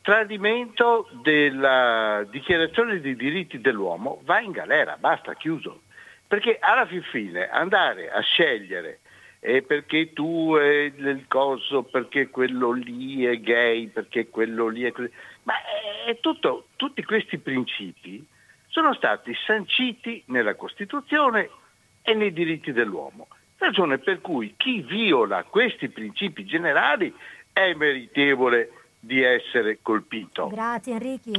[0.00, 5.82] tradimento della dichiarazione dei diritti dell'uomo, va in galera, basta, chiuso.
[6.26, 9.00] Perché alla fin fine andare a scegliere
[9.46, 14.90] eh, perché tu è il coso, perché quello lì è gay, perché quello lì è
[14.90, 15.10] così.
[15.42, 15.52] Ma
[16.06, 18.24] è tutto, tutti questi principi
[18.68, 21.50] sono stati sanciti nella Costituzione
[22.00, 23.28] e nei diritti dell'uomo.
[23.58, 27.14] Ragione per cui chi viola questi principi generali
[27.52, 30.46] è meritevole di essere colpito.
[30.46, 30.94] Grazie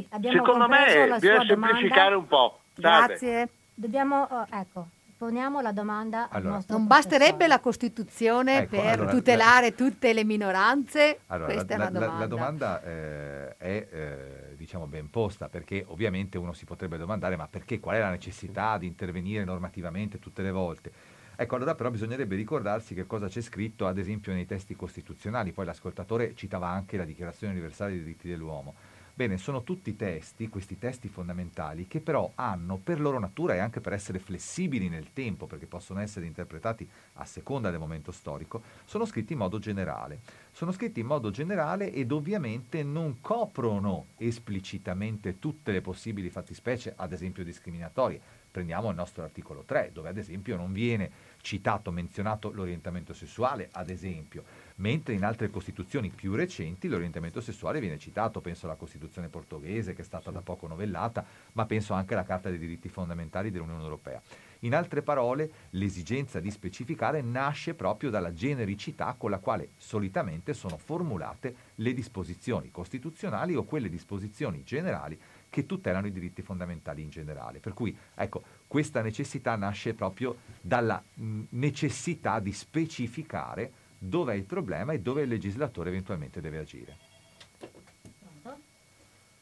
[0.10, 2.60] abbiamo Secondo me bisogna semplificare un po'.
[2.80, 3.08] Salve.
[3.08, 3.50] Grazie.
[3.74, 4.88] Dobbiamo, oh, ecco,
[5.26, 10.24] poniamo la domanda al Allora, Non basterebbe la Costituzione Ecco, per allora, tutelare tutte le
[10.24, 11.22] minoranze?
[11.28, 12.20] Allora, Questa la, è una la- domanda.
[12.20, 17.48] la domanda eh, è eh, diciamo ben posta perché ovviamente uno si potrebbe domandare ma
[17.48, 20.92] perché qual è la necessità di intervenire normativamente tutte le volte?
[21.38, 25.66] Ecco, allora però bisognerebbe ricordarsi che cosa c'è scritto ad esempio nei testi costituzionali, poi
[25.66, 28.76] l'ascoltatore citava anche la Dichiarazione universale dei diritti dell'uomo.
[29.18, 33.80] Bene, sono tutti testi, questi testi fondamentali, che però hanno per loro natura e anche
[33.80, 39.06] per essere flessibili nel tempo, perché possono essere interpretati a seconda del momento storico, sono
[39.06, 40.20] scritti in modo generale.
[40.52, 47.14] Sono scritti in modo generale ed ovviamente non coprono esplicitamente tutte le possibili fattispecie, ad
[47.14, 48.20] esempio discriminatorie.
[48.52, 51.10] Prendiamo il nostro articolo 3, dove ad esempio non viene
[51.40, 54.44] citato, menzionato l'orientamento sessuale, ad esempio,
[54.76, 60.02] mentre in altre costituzioni più recenti l'orientamento sessuale viene citato, penso alla Costituzione portoghese che
[60.02, 64.22] è stata da poco novellata, ma penso anche alla Carta dei diritti fondamentali dell'Unione Europea.
[64.60, 70.78] In altre parole, l'esigenza di specificare nasce proprio dalla genericità con la quale solitamente sono
[70.78, 75.20] formulate le disposizioni costituzionali o quelle disposizioni generali
[75.50, 77.60] che tutelano i diritti fondamentali in generale.
[77.60, 84.46] Per cui, ecco, questa necessità nasce proprio dalla mh, necessità di specificare dove è il
[84.46, 86.98] problema e dove il legislatore eventualmente deve agire.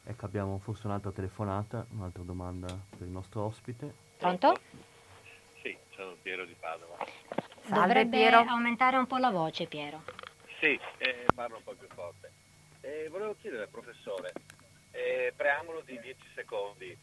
[0.06, 3.94] Ecco, abbiamo forse un'altra telefonata, un'altra domanda per il nostro ospite.
[4.18, 4.60] Pronto?
[5.62, 6.96] Sì, sono Piero di Padova.
[7.62, 8.36] Salve Dovrebbe Piero.
[8.40, 10.02] aumentare un po' la voce, Piero.
[10.60, 12.32] Sì, eh, parlo un po' più forte.
[12.82, 14.32] Eh, volevo chiedere, professore,
[14.90, 16.96] eh, preambolo di 10 secondi.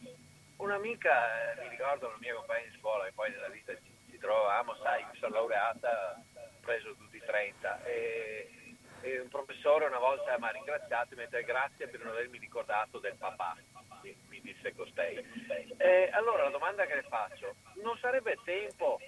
[0.58, 1.10] Un'amica,
[1.56, 4.76] eh, mi ricordo una mia compagna di scuola, e poi nella vita ci, ci trovavamo,
[4.80, 6.22] sai, mi sono laureata,
[6.62, 7.84] preso tutti i 30.
[7.84, 8.50] E,
[9.02, 12.12] e un professore una volta mi ha ringraziato e mi ha detto grazie per non
[12.12, 13.56] avermi ricordato del papà,
[14.02, 15.16] mi, mi disse costei.
[15.76, 18.98] Eh, allora la domanda che le faccio, non sarebbe tempo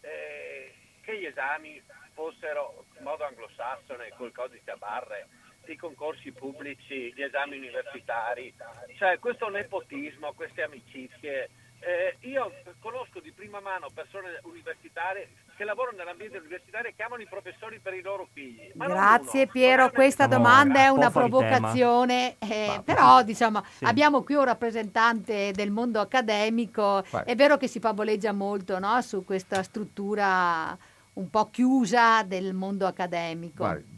[0.00, 0.72] eh,
[1.02, 1.82] che gli esami
[2.12, 5.26] fossero in modo anglosassone col codice a barre,
[5.66, 8.54] i concorsi pubblici, gli esami universitari,
[8.96, 11.50] cioè questo nepotismo, queste amicizie.
[11.80, 17.26] Eh, io conosco di prima mano persone universitarie che lavorano nell'ambiente universitario e chiamano i
[17.26, 18.70] professori per i loro figli.
[18.74, 23.84] Ma Grazie uno, Piero, questa domanda è una provocazione, eh, però diciamo Sì.
[23.84, 27.24] abbiamo qui un rappresentante del mondo accademico, Guarda.
[27.30, 30.76] è vero che si favoleggia molto no, su questa struttura
[31.14, 33.58] un po' chiusa del mondo accademico.
[33.64, 33.92] Guardi,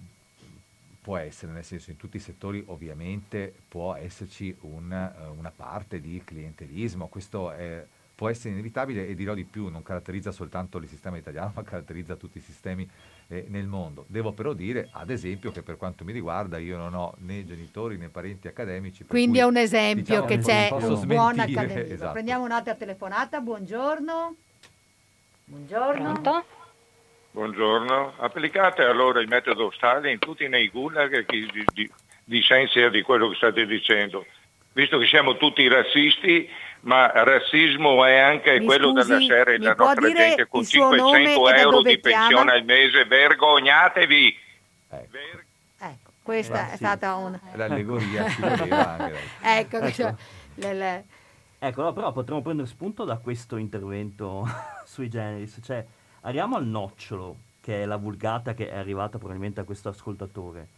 [1.00, 6.00] può essere, nel senso in tutti i settori ovviamente può esserci un, eh, una parte
[6.00, 7.84] di clientelismo, questo è-
[8.16, 12.16] può essere inevitabile e dirò di più, non caratterizza soltanto il sistema italiano, ma caratterizza
[12.16, 12.88] tutti i sistemi
[13.28, 14.06] eh, nel mondo.
[14.08, 17.98] Devo però dire, ad esempio, che per quanto mi riguarda io non ho né genitori
[17.98, 19.04] né parenti accademici.
[19.04, 21.94] per Quindi cui, è un esempio diciamo, che c'è posso un buon smentire, accademico.
[21.94, 22.12] esatto.
[22.12, 24.36] Prendiamo un'altra telefonata, buongiorno.
[25.44, 26.12] Buongiorno.
[26.12, 26.44] Pronto?
[27.32, 28.14] Buongiorno.
[28.16, 31.90] Applicate allora il metodo Stalin tutti nei gulag chi di, di,
[32.24, 34.24] dissenzia di quello che state dicendo.
[34.72, 36.48] Visto che siamo tutti razzisti,
[36.86, 40.94] ma razzismo è anche Mi quello scusi, della serie la nostra gente con il suo
[40.94, 42.52] nome 500 e da euro di pensione chiama?
[42.52, 43.04] al mese.
[43.04, 44.38] Vergognatevi!
[44.88, 45.44] Ecco, Ver-
[45.78, 46.76] Ecco, questa Eh, è sì.
[46.76, 47.40] stata una...
[47.54, 49.18] l'allegoria ci voleva anche.
[49.42, 49.90] Ecco, Ecco.
[49.92, 50.14] cioè,
[50.54, 51.04] le- le-
[51.58, 54.46] Ecco, no, però potremmo prendere spunto da questo intervento
[54.86, 55.84] sui generis, cioè
[56.22, 60.68] arriviamo al nocciolo, che è la vulgata che è arrivata probabilmente a questo ascoltatore.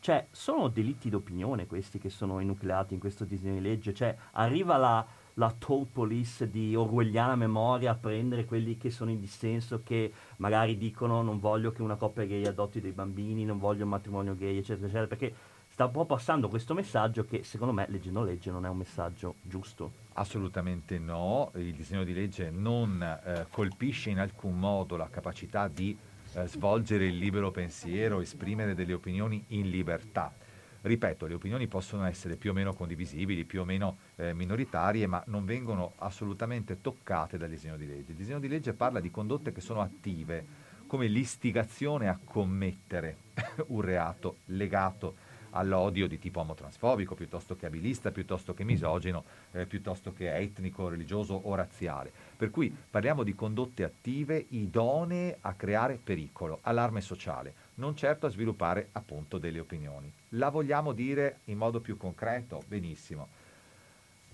[0.00, 4.76] Cioè, sono delitti d'opinione questi che sono enucleati in questo disegno di legge, cioè arriva
[4.76, 5.04] la,
[5.38, 10.78] la toll police di orwelliana memoria a prendere quelli che sono in dissenso, che magari
[10.78, 14.56] dicono non voglio che una coppia gay adotti dei bambini, non voglio un matrimonio gay,
[14.56, 15.34] eccetera, eccetera, perché
[15.68, 19.34] sta un po' passando questo messaggio che secondo me, leggendo legge, non è un messaggio
[19.42, 20.04] giusto.
[20.14, 25.94] Assolutamente no, il disegno di legge non eh, colpisce in alcun modo la capacità di
[26.32, 30.32] eh, svolgere il libero pensiero, esprimere delle opinioni in libertà.
[30.86, 35.20] Ripeto, le opinioni possono essere più o meno condivisibili, più o meno eh, minoritarie, ma
[35.26, 38.12] non vengono assolutamente toccate dal disegno di legge.
[38.12, 40.46] Il disegno di legge parla di condotte che sono attive,
[40.86, 43.16] come l'istigazione a commettere
[43.66, 45.16] un reato legato
[45.50, 51.34] all'odio di tipo omotransfobico, piuttosto che abilista, piuttosto che misogino, eh, piuttosto che etnico, religioso
[51.34, 52.12] o razziale.
[52.36, 58.30] Per cui parliamo di condotte attive idonee a creare pericolo, allarme sociale, non certo a
[58.30, 60.12] sviluppare appunto delle opinioni.
[60.30, 62.62] La vogliamo dire in modo più concreto?
[62.66, 63.28] Benissimo.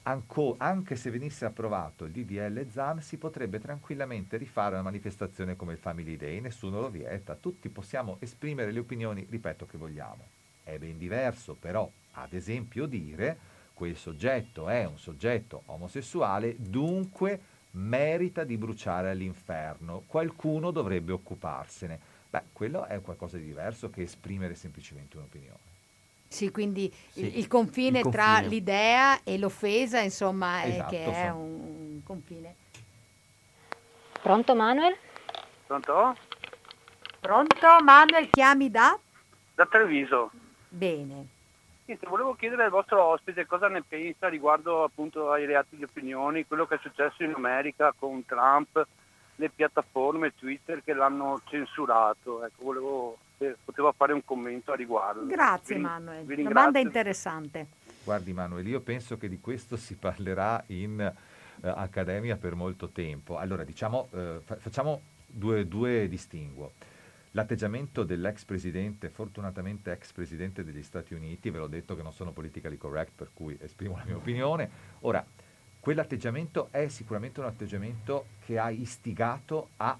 [0.04, 5.72] Anco- anche se venisse approvato il DDL ZAN si potrebbe tranquillamente rifare una manifestazione come
[5.72, 10.26] il Family Day, nessuno lo vieta, tutti possiamo esprimere le opinioni, ripeto, che vogliamo.
[10.64, 17.40] È ben diverso però, ad esempio, dire quel soggetto è un soggetto omosessuale, dunque
[17.72, 22.11] merita di bruciare all'inferno, qualcuno dovrebbe occuparsene.
[22.32, 25.58] Beh, quello è qualcosa di diverso che esprimere semplicemente un'opinione.
[26.28, 28.48] Sì, quindi Sì, il, il confine il tra confine.
[28.48, 32.54] l'idea e l'offesa, insomma, è Esatto, che è sono- un confine.
[34.22, 34.96] Pronto Manuel?
[35.66, 36.16] Pronto?
[37.20, 37.66] Pronto?
[37.84, 38.98] Manuel, chiami da?
[39.54, 40.30] Da Treviso.
[40.70, 41.26] Bene.
[41.84, 46.46] Niente, volevo chiedere al vostro ospite cosa ne pensa riguardo appunto ai reati di opinioni,
[46.46, 48.86] quello che è successo in America con Trump,
[49.36, 52.44] le piattaforme Twitter che l'hanno censurato.
[52.44, 55.26] Ecco, volevo se poteva fare un commento a riguardo.
[55.26, 56.24] Grazie Vi- Manuel.
[56.24, 57.66] vi Domanda interessante.
[58.04, 63.38] Guardi Manuel, io penso che di questo si parlerà in eh, accademia per molto tempo.
[63.38, 66.72] Allora, diciamo, eh, fa- facciamo due, due distinguo.
[67.34, 72.30] L'atteggiamento dell'ex presidente, fortunatamente ex presidente degli Stati Uniti, ve l'ho detto che non sono
[72.32, 74.68] politically correct, per cui esprimo la mia opinione.
[75.00, 75.24] Ora,
[75.82, 79.98] quell'atteggiamento è sicuramente un atteggiamento che ha istigato a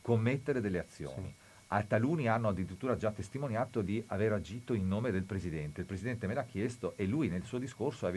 [0.00, 1.34] commettere delle azioni.
[1.68, 5.80] A taluni hanno addirittura già testimoniato di aver agito in nome del Presidente.
[5.80, 8.12] Il Presidente me l'ha chiesto e lui nel suo discorso ha,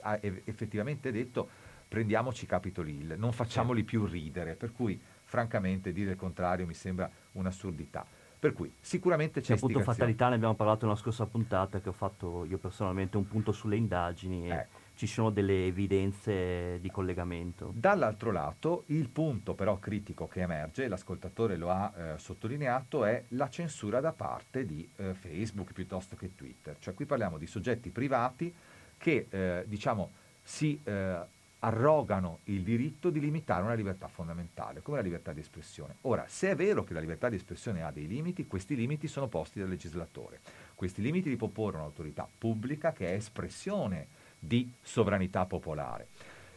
[0.00, 1.46] ha effettivamente detto
[1.86, 7.10] prendiamoci Capitol Hill, non facciamoli più ridere, per cui francamente dire il contrario mi sembra
[7.32, 8.06] un'assurdità.
[8.38, 12.46] Per cui sicuramente c'è appunto fatalità, ne abbiamo parlato nella scorsa puntata che ho fatto
[12.46, 14.83] io personalmente un punto sulle indagini e Ecco.
[14.94, 17.72] Ci sono delle evidenze di collegamento.
[17.74, 23.48] Dall'altro lato, il punto però critico che emerge, l'ascoltatore lo ha eh, sottolineato, è la
[23.48, 26.76] censura da parte di eh, Facebook piuttosto che Twitter.
[26.78, 28.54] Cioè qui parliamo di soggetti privati
[28.96, 30.10] che eh, diciamo
[30.42, 31.32] si eh,
[31.64, 35.96] arrogano il diritto di limitare una libertà fondamentale, come la libertà di espressione.
[36.02, 39.28] Ora, se è vero che la libertà di espressione ha dei limiti, questi limiti sono
[39.28, 40.40] posti dal legislatore.
[40.74, 44.06] Questi limiti li può porre un'autorità pubblica che è espressione
[44.46, 46.08] di sovranità popolare.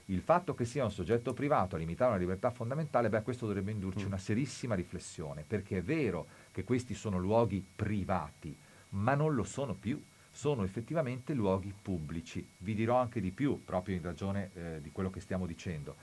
[0.10, 3.72] Il fatto che sia un soggetto privato a limitare una libertà fondamentale, beh, questo dovrebbe
[3.72, 4.08] indurci mm.
[4.08, 8.56] una serissima riflessione, perché è vero che questi sono luoghi privati,
[8.90, 12.48] ma non lo sono più, sono effettivamente luoghi pubblici.
[12.60, 15.96] Vi dirò anche di più, proprio in ragione eh, di quello che stiamo dicendo,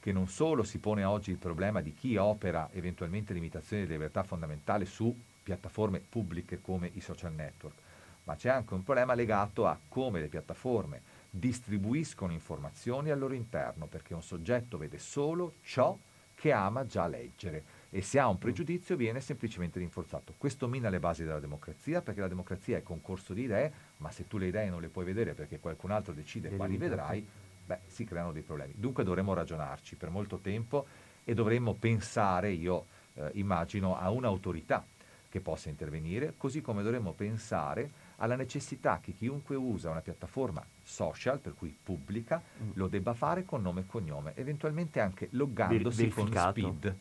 [0.00, 4.22] che non solo si pone oggi il problema di chi opera eventualmente limitazioni di libertà
[4.22, 7.76] fondamentale su piattaforme pubbliche come i social network,
[8.24, 13.86] ma c'è anche un problema legato a come le piattaforme distribuiscono informazioni al loro interno,
[13.86, 15.96] perché un soggetto vede solo ciò
[16.34, 20.34] che ama già leggere e se ha un pregiudizio viene semplicemente rinforzato.
[20.36, 24.26] Questo mina le basi della democrazia, perché la democrazia è concorso di idee, ma se
[24.26, 27.26] tu le idee non le puoi vedere perché qualcun altro decide quali vedrai,
[27.64, 28.74] beh, si creano dei problemi.
[28.76, 30.86] Dunque dovremmo ragionarci per molto tempo
[31.24, 34.84] e dovremmo pensare, io eh, immagino, a un'autorità
[35.30, 37.90] che possa intervenire, così come dovremmo pensare
[38.22, 42.70] alla necessità che chiunque usa una piattaforma social, per cui pubblica, mm.
[42.74, 46.94] lo debba fare con nome e cognome, eventualmente anche loggandosi con speed,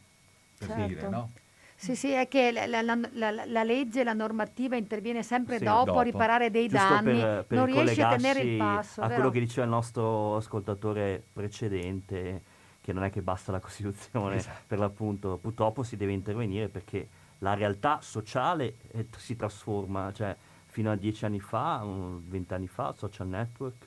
[0.58, 0.86] per certo.
[0.88, 1.32] dire, no?
[1.76, 2.82] Sì, sì, è che la, la,
[3.14, 7.20] la, la, legge, la normativa interviene sempre sì, dopo, dopo, a riparare dei Giusto danni,
[7.20, 9.02] per, per non riesce a tenere il passo.
[9.02, 9.16] A vero?
[9.16, 12.42] quello che diceva il nostro ascoltatore precedente,
[12.82, 14.62] che non è che basta la Costituzione, esatto.
[14.68, 17.08] per l'appunto, purtroppo si deve intervenire perché
[17.40, 20.36] la realtà sociale eh, si trasforma, cioè
[20.72, 21.86] fino a dieci anni fa,
[22.28, 23.84] vent'anni fa, social network,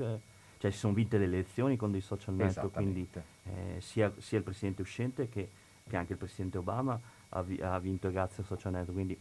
[0.58, 3.08] cioè si sono vinte le elezioni con dei social network, quindi
[3.44, 5.48] eh, sia, sia, il presidente uscente che,
[5.88, 9.18] che, anche il presidente Obama ha, vi, ha, vinto grazie ai social network, quindi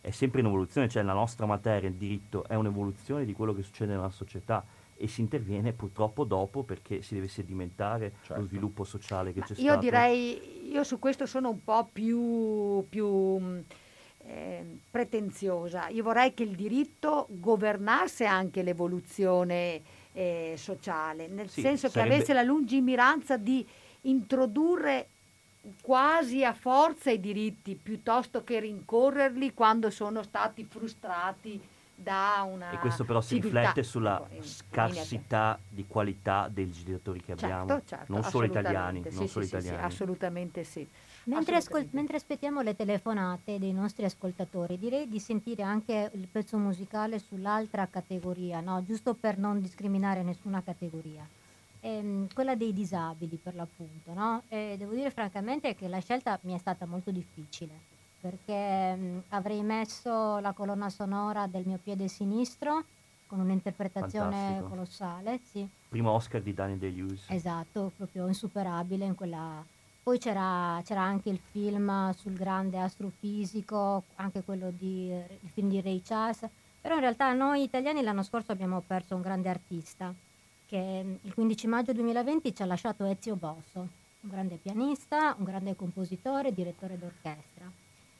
[0.00, 3.62] è sempre in evoluzione, cioè la nostra materia, il diritto, è un'evoluzione di quello che
[3.62, 4.64] succede nella società
[4.96, 8.42] e si interviene purtroppo dopo perché si deve sedimentare certo.
[8.42, 9.72] lo sviluppo sociale che Ma c'è io stato.
[9.72, 13.62] Io direi, io su questo sono un po' più, più
[14.26, 15.88] eh, pretenziosa.
[15.88, 22.08] Io vorrei che il diritto governasse anche l'evoluzione eh, sociale, nel sì, senso sarebbe...
[22.08, 23.66] che avesse la lungimiranza di
[24.02, 25.08] introdurre
[25.80, 31.60] quasi a forza i diritti piuttosto che rincorrerli quando sono stati frustrati
[31.96, 33.60] da una e questo però si civiltà.
[33.60, 39.02] riflette sulla ecco, scarsità di qualità dei legislatori che certo, abbiamo certo, non solo italiani,
[39.06, 39.78] sì, non sì, solo italiani.
[39.78, 40.86] Sì, assolutamente sì
[41.24, 46.58] Mentre, ascol- mentre, aspettiamo le telefonate dei nostri ascoltatori, direi di sentire anche il pezzo
[46.58, 48.82] musicale sull'altra categoria, no?
[48.84, 51.26] giusto per non discriminare nessuna categoria.
[51.80, 54.12] Ehm, quella dei disabili per l'appunto.
[54.12, 54.42] No?
[54.48, 57.92] devo dire francamente che la scelta mi è stata molto difficile
[58.24, 62.84] perché mh, avrei messo la colonna sonora del mio piede sinistro
[63.26, 64.68] con un'interpretazione Fantastico.
[64.68, 65.40] colossale.
[65.50, 65.68] Sì.
[65.90, 67.26] Primo Oscar di Danny Day-Lewis.
[67.28, 69.62] Esatto, proprio insuperabile in quella
[70.04, 75.80] poi c'era, c'era anche il film sul grande astrofisico, anche quello di, il film di
[75.80, 76.46] Ray Charles,
[76.78, 80.14] però in realtà noi italiani l'anno scorso abbiamo perso un grande artista
[80.66, 85.74] che il 15 maggio 2020 ci ha lasciato Ezio Bosso, un grande pianista, un grande
[85.74, 87.72] compositore, direttore d'orchestra.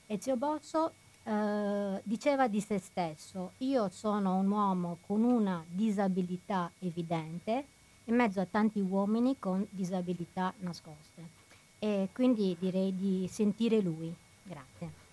[0.07, 7.67] Ezio Bosso eh, diceva di se stesso, io sono un uomo con una disabilità evidente
[8.05, 11.44] in mezzo a tanti uomini con disabilità nascoste
[11.85, 14.11] e quindi direi di sentire lui.
[14.43, 15.04] Grazie.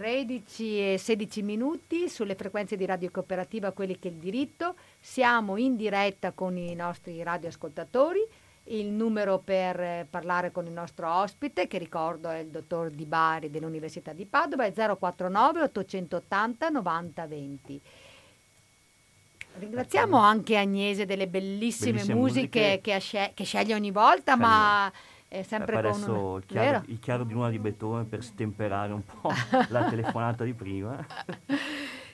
[0.00, 4.74] 13 e 16 minuti sulle frequenze di Radio Cooperativa Quelli che il diritto.
[4.98, 8.26] Siamo in diretta con i nostri radioascoltatori.
[8.64, 13.04] Il numero per eh, parlare con il nostro ospite, che ricordo è il dottor Di
[13.04, 17.80] Bari dell'Università di Padova, è 049 880 90 20.
[19.58, 22.80] Ringraziamo anche Agnese delle bellissime, Bellissime musiche, musiche.
[22.80, 24.48] Che, ha scel- che sceglie ogni volta, Sceglie.
[24.48, 24.92] ma
[25.32, 26.36] è sempre Eh, con adesso un...
[26.38, 29.30] il chiaro, il chiaro di luna di Beethoven per stemperare un po'
[29.70, 31.06] la telefonata di prima.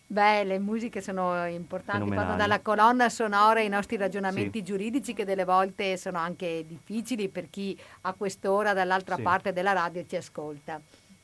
[0.08, 2.36] Beh, le musiche sono importanti, Fenomenali.
[2.36, 4.64] dalla colonna sonora i nostri ragionamenti Sì.
[4.64, 9.22] giuridici che delle volte sono anche difficili per chi a quest'ora dall'altra Sì.
[9.22, 10.78] parte della radio ci ascolta.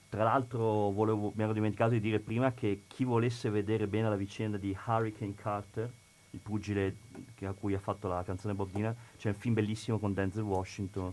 [0.08, 4.16] Tra l'altro volevo- mi ero dimenticato di dire prima che chi volesse vedere bene la
[4.16, 5.90] vicenda di Hurricane Carter,
[6.30, 6.96] il pugile
[7.42, 11.12] a cui ha fatto la canzone Bob Dylan, c'è un film bellissimo con Denzel Washington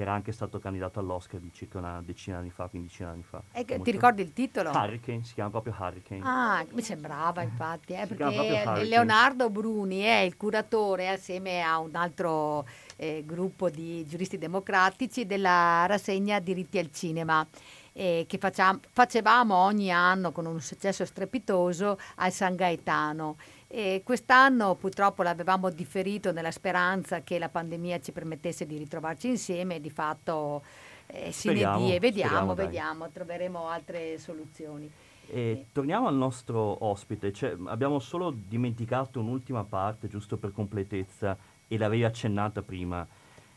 [0.00, 3.14] che era anche stato candidato all'Oscar di circa una decina di anni fa, quindicina di
[3.16, 3.42] anni fa.
[3.52, 4.70] E ti ricordi il titolo?
[4.70, 6.22] Hurricane, si chiama proprio Hurricane.
[6.24, 8.84] Ah, mi sembrava infatti, eh, perché Hurricane.
[8.84, 15.84] Leonardo Bruni è il curatore assieme a un altro eh, gruppo di giuristi democratici della
[15.86, 17.46] rassegna Diritti al Cinema.
[17.92, 23.36] eh, che facciam- facevamo ogni anno con un successo strepitoso al San Gaetano.
[23.72, 29.76] E quest'anno purtroppo l'avevamo differito nella speranza che la pandemia ci permettesse di ritrovarci insieme
[29.76, 30.64] e di fatto
[31.06, 34.90] eh, sine Speriamo, die, vediamo, speriamo, vediamo, troveremo altre soluzioni.
[35.28, 41.78] E torniamo al nostro ospite, cioè, abbiamo solo dimenticato un'ultima parte, giusto per completezza, e
[41.78, 43.06] l'avevi accennata prima.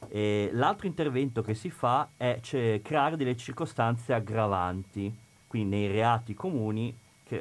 [0.09, 5.11] E l'altro intervento che si fa è cioè, creare delle circostanze aggravanti,
[5.47, 6.95] quindi nei reati comuni,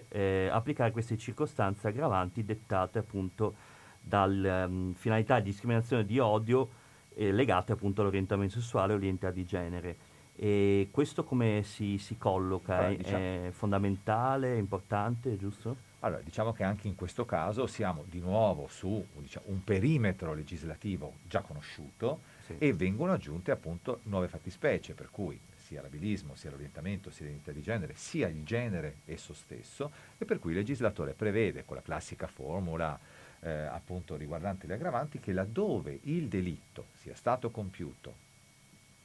[0.09, 3.55] eh, applicare queste circostanze aggravanti dettate appunto
[4.01, 6.69] dalle finalità di discriminazione di odio
[7.15, 9.97] eh, legate appunto all'orientamento sessuale o all'identità di genere.
[10.35, 12.75] E questo come si, si colloca?
[12.77, 15.77] Allora, È- diciamo- È fondamentale, è importante, giusto?
[16.01, 21.15] Allora, diciamo che anche in questo caso siamo di nuovo su diciamo, un perimetro legislativo
[21.29, 22.57] già conosciuto Sì.
[22.59, 25.39] e vengono aggiunte appunto nuove fattispecie, per cui
[25.73, 30.39] sia l'abilismo, sia l'orientamento, sia l'identità di genere, sia il genere esso stesso, e per
[30.39, 32.99] cui il legislatore prevede con la classica formula
[33.41, 38.31] eh, appunto riguardante le aggravanti che laddove il delitto sia stato compiuto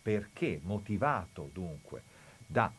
[0.01, 2.01] perché motivato dunque
[2.45, 2.71] da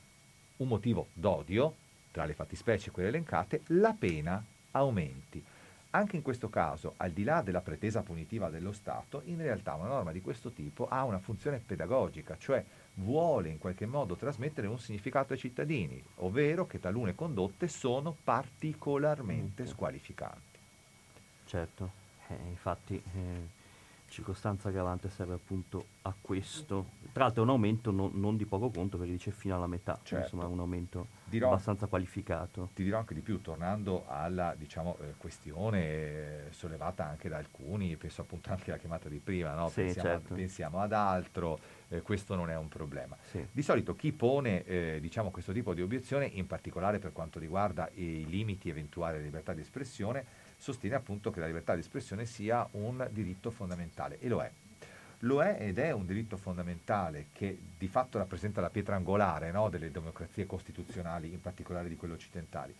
[0.58, 1.74] un motivo d'odio,
[2.10, 5.42] tra le fattispecie quelle elencate, la pena aumenti.
[5.90, 9.88] Anche in questo caso, al di là della pretesa punitiva dello Stato, in realtà una
[9.88, 12.64] norma di questo tipo ha una funzione pedagogica, cioè
[12.98, 19.62] vuole in qualche modo trasmettere un significato ai cittadini, ovvero che talune condotte sono particolarmente
[19.64, 19.66] Mm.
[19.66, 20.58] squalificanti.
[21.44, 21.90] Certo,
[22.28, 23.56] eh, infatti eh,
[24.08, 26.96] circostanza aggravante serve appunto a questo.
[27.12, 29.98] Tra l'altro è un aumento non, non di poco conto perché dice fino alla metà,
[30.02, 30.24] Certo.
[30.34, 32.70] insomma un aumento Dirò- abbastanza qualificato.
[32.74, 37.96] Ti dirò anche di più, tornando alla diciamo, eh, questione eh, sollevata anche da alcuni,
[37.96, 39.68] penso appunto anche alla chiamata di prima, no?
[39.68, 40.34] Sì, pensiamo, certo.
[40.34, 41.58] pensiamo ad altro,
[41.88, 43.16] eh, questo non è un problema.
[43.30, 43.46] Sì.
[43.50, 47.88] Di solito chi pone eh, diciamo, questo tipo di obiezione, in particolare per quanto riguarda
[47.94, 50.24] i limiti eventuali della libertà di espressione,
[50.56, 54.50] sostiene appunto che la libertà di espressione sia un diritto fondamentale e lo è.
[55.22, 59.68] Lo è ed è un diritto fondamentale che di fatto rappresenta la pietra angolare no,
[59.68, 62.72] delle democrazie costituzionali, in particolare di quelle occidentali.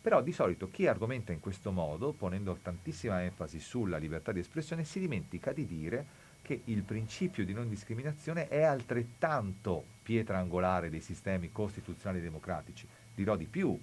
[0.00, 4.84] Però di solito chi argomenta in questo modo, ponendo tantissima enfasi sulla libertà di espressione,
[4.84, 6.04] si dimentica di dire
[6.44, 12.86] che il principio di non discriminazione è altrettanto pietra angolare dei sistemi costituzionali democratici.
[13.14, 13.76] Dirò di più,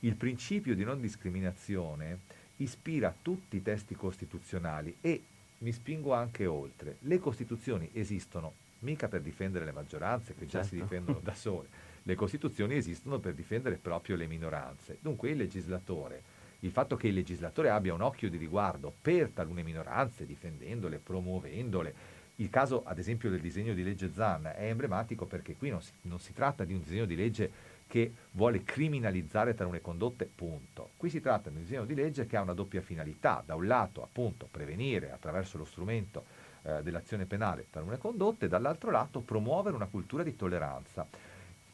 [0.00, 2.20] il principio di non discriminazione
[2.56, 5.22] ispira tutti i testi costituzionali e
[5.58, 6.96] mi spingo anche oltre.
[7.00, 10.84] Le Costituzioni esistono mica per difendere le maggioranze che già si Certo.
[10.84, 11.68] difendono da sole,
[12.02, 14.96] le Costituzioni esistono per difendere proprio le minoranze.
[15.00, 16.22] Dunque il legislatore,
[16.62, 21.94] il fatto che il legislatore abbia un occhio di riguardo per talune minoranze, difendendole, promuovendole,
[22.36, 25.92] il caso ad esempio del disegno di legge Zan è emblematico perché qui non si,
[26.02, 30.92] non si tratta di un disegno di legge che vuole criminalizzare talune condotte, punto.
[30.96, 33.66] Qui si tratta di un disegno di legge che ha una doppia finalità, da un
[33.66, 36.24] lato appunto prevenire attraverso lo strumento
[36.62, 41.06] eh, dell'azione penale talune condotte, dall'altro lato promuovere una cultura di tolleranza,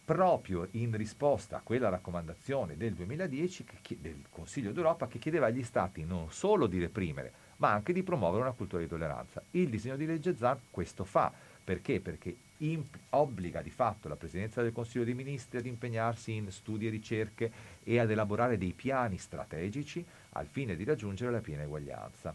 [0.09, 5.63] proprio in risposta a quella raccomandazione del 2010 che del Consiglio d'Europa che chiedeva agli
[5.63, 9.43] Stati non solo di reprimere, ma anche di promuovere una cultura di tolleranza.
[9.51, 11.31] Il disegno di legge Zan questo fa.
[11.63, 12.01] Perché?
[12.01, 16.87] Perché imp- obbliga di fatto la Presidenza del Consiglio dei Ministri ad impegnarsi in studi
[16.87, 17.53] e ricerche
[17.85, 22.35] e ad elaborare dei piani strategici al fine di raggiungere la piena eguaglianza.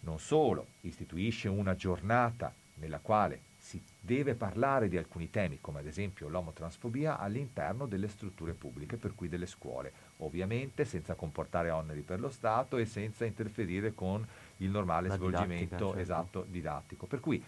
[0.00, 5.86] Non solo, istituisce una giornata nella quale si deve parlare di alcuni temi, come ad
[5.86, 12.20] esempio l'omotransfobia, all'interno delle strutture pubbliche, per cui delle scuole, ovviamente senza comportare oneri per
[12.20, 14.24] lo Stato e senza interferire con
[14.58, 15.98] il normale La svolgimento didattica, certo.
[15.98, 17.06] esatto, didattico.
[17.06, 17.42] Per cui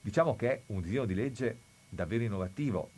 [0.00, 1.58] diciamo che è un disegno di legge
[1.88, 2.90] davvero innovativo.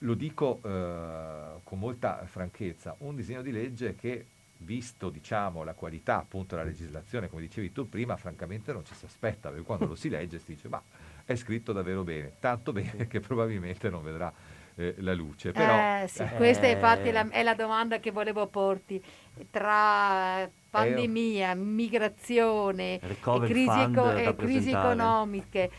[0.00, 4.26] Lo dico eh, con molta franchezza, un disegno di legge che
[4.58, 9.04] visto diciamo, la qualità appunto della legislazione, come dicevi tu prima, francamente non ci si
[9.04, 10.82] aspetta, perché quando lo si legge si dice ma
[11.26, 14.32] è scritto davvero bene, tanto bene che probabilmente non vedrà
[14.76, 15.52] eh, la luce.
[15.52, 17.12] Però, Eh, sì, eh, questa infatti è Eh.
[17.12, 19.02] la, è la domanda che volevo porti.
[19.50, 23.00] Tra pandemia, migrazione
[23.42, 25.70] crisi, eco- e crisi economiche,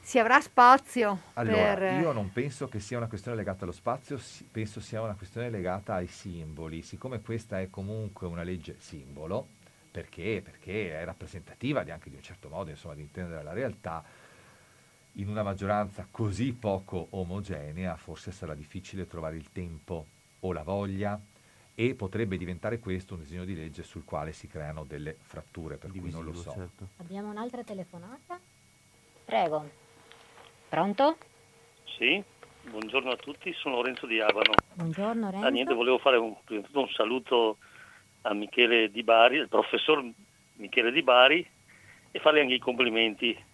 [0.00, 1.82] si avrà spazio Allora, per...
[1.86, 5.50] io non penso che sia una questione legata allo spazio, si- penso sia una questione
[5.50, 6.82] legata ai simboli.
[6.82, 9.46] Siccome questa è comunque una legge simbolo,
[9.90, 10.40] perché?
[10.44, 14.04] Perché è rappresentativa di anche di un certo modo, insomma, di intendere la realtà,
[15.18, 20.06] in una maggioranza così poco omogenea forse sarà difficile trovare il tempo
[20.40, 21.20] o la voglia
[21.74, 25.90] e potrebbe diventare questo un disegno di legge sul quale si creano delle fratture, per
[25.90, 26.58] cui non lo divisivo, so.
[26.58, 26.88] certo.
[26.96, 28.40] Abbiamo un'altra telefonata?
[29.24, 29.70] Prego.
[30.68, 31.18] Pronto?
[31.84, 32.20] Sì,
[32.68, 34.54] buongiorno a tutti, sono Lorenzo di Avano.
[34.74, 35.46] Buongiorno Renzo.
[35.46, 37.58] Ah, niente, volevo fare un, prima di tutto un saluto
[38.22, 40.04] a Michele Di Bari, il professor
[40.54, 41.48] Michele Di Bari,
[42.10, 43.46] e farle anche i complimenti.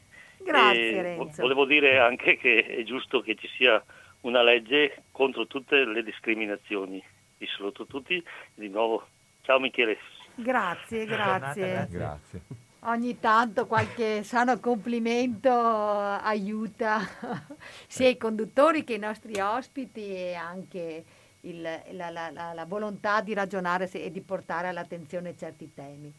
[0.44, 1.42] Grazie E Renzo.
[1.42, 3.82] Volevo dire anche che è giusto che ci sia
[4.22, 7.02] una legge contro tutte le discriminazioni.
[7.38, 8.22] Vi saluto tutti e
[8.54, 9.06] di nuovo
[9.42, 9.98] ciao Michele.
[10.36, 11.86] Grazie, grazie.
[11.90, 12.40] Grazie.
[12.86, 17.00] Ogni tanto qualche sano complimento aiuta
[17.86, 21.04] sia i conduttori che i nostri ospiti e anche
[21.42, 21.62] il-
[21.92, 26.12] la, la- la- la volontà di ragionare e di portare all'attenzione certi temi.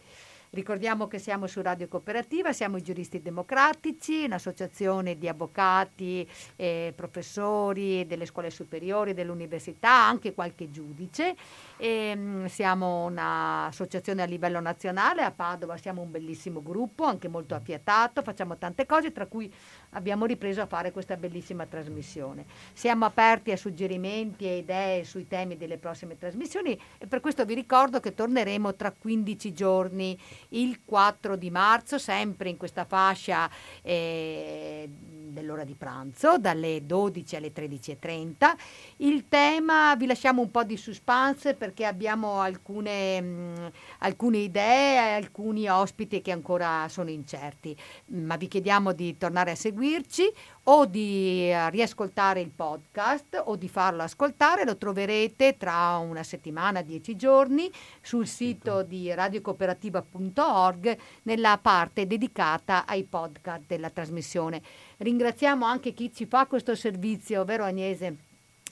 [0.55, 6.25] Ricordiamo che siamo su Radio Cooperativa, siamo i giuristi democratici, un'associazione di avvocati,
[6.55, 11.35] eh, professori delle scuole superiori, dell'università, anche qualche giudice.
[11.77, 17.53] E, mm, siamo un'associazione a livello nazionale, a Padova siamo un bellissimo gruppo, anche molto
[17.53, 19.51] affiatato, facciamo tante cose, tra cui
[19.91, 22.45] abbiamo ripreso a fare questa bellissima trasmissione.
[22.73, 27.53] Siamo aperti a suggerimenti e idee sui temi delle prossime trasmissioni e per questo vi
[27.53, 30.17] ricordo che torneremo tra 15 giorni,
[30.49, 33.49] il 4 di marzo, sempre in questa fascia
[33.81, 34.89] eh,
[35.35, 38.55] dell'ora di pranzo, dalle 12 alle 13.30.
[38.97, 45.13] Il tema vi lasciamo un po' di suspense perché abbiamo alcune, mh, alcune idee e
[45.13, 47.75] alcuni ospiti che ancora sono incerti,
[48.07, 50.31] ma vi chiediamo di tornare a seguirci
[50.65, 56.83] o di eh, riascoltare il podcast o di farlo ascoltare, lo troverete tra una settimana,
[56.83, 64.61] dieci giorni, sul sito di radiocooperativa.org nella parte dedicata ai podcast della trasmissione.
[64.97, 68.24] Ringraziamo anche chi ci fa questo servizio, vero Agnese?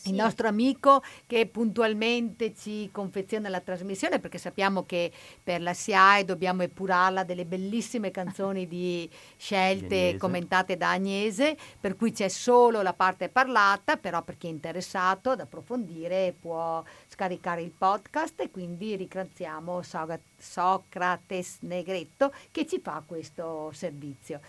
[0.06, 5.12] Il nostro amico che puntualmente ci confeziona la trasmissione perché sappiamo che
[5.42, 10.18] per la SIAE dobbiamo epurarla delle bellissime canzoni di scelte Agnese.
[10.18, 15.32] commentate da Agnese, per cui c'è solo la parte parlata, però per chi è interessato
[15.32, 19.82] ad approfondire può scaricare il podcast e quindi ringraziamo
[20.38, 24.42] Socrates Negretto che ci fa questo servizio.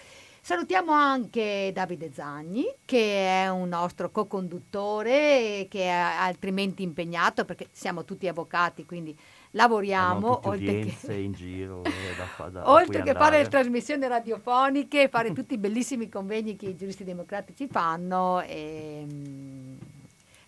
[0.44, 8.04] Salutiamo anche Davide Zagni, che è un nostro co-conduttore, che è altrimenti impegnato perché siamo
[8.04, 9.16] tutti avvocati, quindi
[9.52, 10.40] lavoriamo.
[10.46, 11.90] Oltre che- in giro eh,
[12.36, 13.48] da, da- Oltre che fare le andare.
[13.48, 19.76] trasmissioni radiofoniche, fare tutti i bellissimi convegni che i giuristi democratici fanno, e, mm,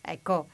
[0.03, 0.47] ecco,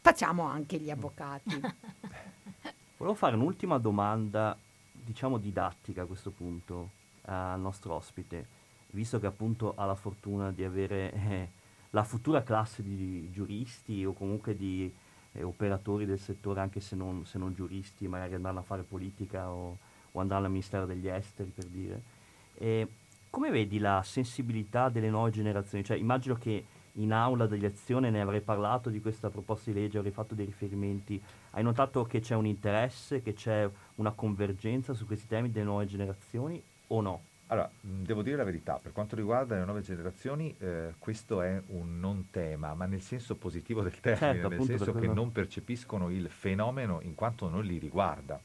[0.00, 1.60] facciamo anche gli avvocati.
[2.98, 4.58] Volevo fare un'ultima domanda,
[4.90, 6.90] diciamo didattica a questo punto,
[7.26, 8.54] al nostro ospite,
[8.96, 11.48] visto che appunto ha la fortuna di avere eh,
[11.90, 14.92] la futura classe di giuristi o comunque di
[15.32, 19.50] eh, operatori del settore, anche se non, se non giuristi, magari andranno a fare politica
[19.50, 19.76] o,
[20.10, 22.02] o andranno al Ministero degli Esteri, per dire.
[22.54, 22.88] E
[23.28, 25.84] come vedi la sensibilità delle nuove generazioni?
[25.84, 26.64] Cioè, immagino che
[26.94, 30.46] in aula di lezione ne avrei parlato di questa proposta di legge, avrei fatto dei
[30.46, 31.22] riferimenti.
[31.50, 35.84] Hai notato che c'è un interesse, che c'è una convergenza su questi temi delle nuove
[35.84, 37.20] generazioni o no?
[37.48, 42.00] Allora, devo dire la verità, per quanto riguarda le nuove generazioni, eh, questo è un
[42.00, 46.28] non tema, ma nel senso positivo del termine, Certo, nel senso che non percepiscono il
[46.28, 48.40] fenomeno in quanto non li riguarda.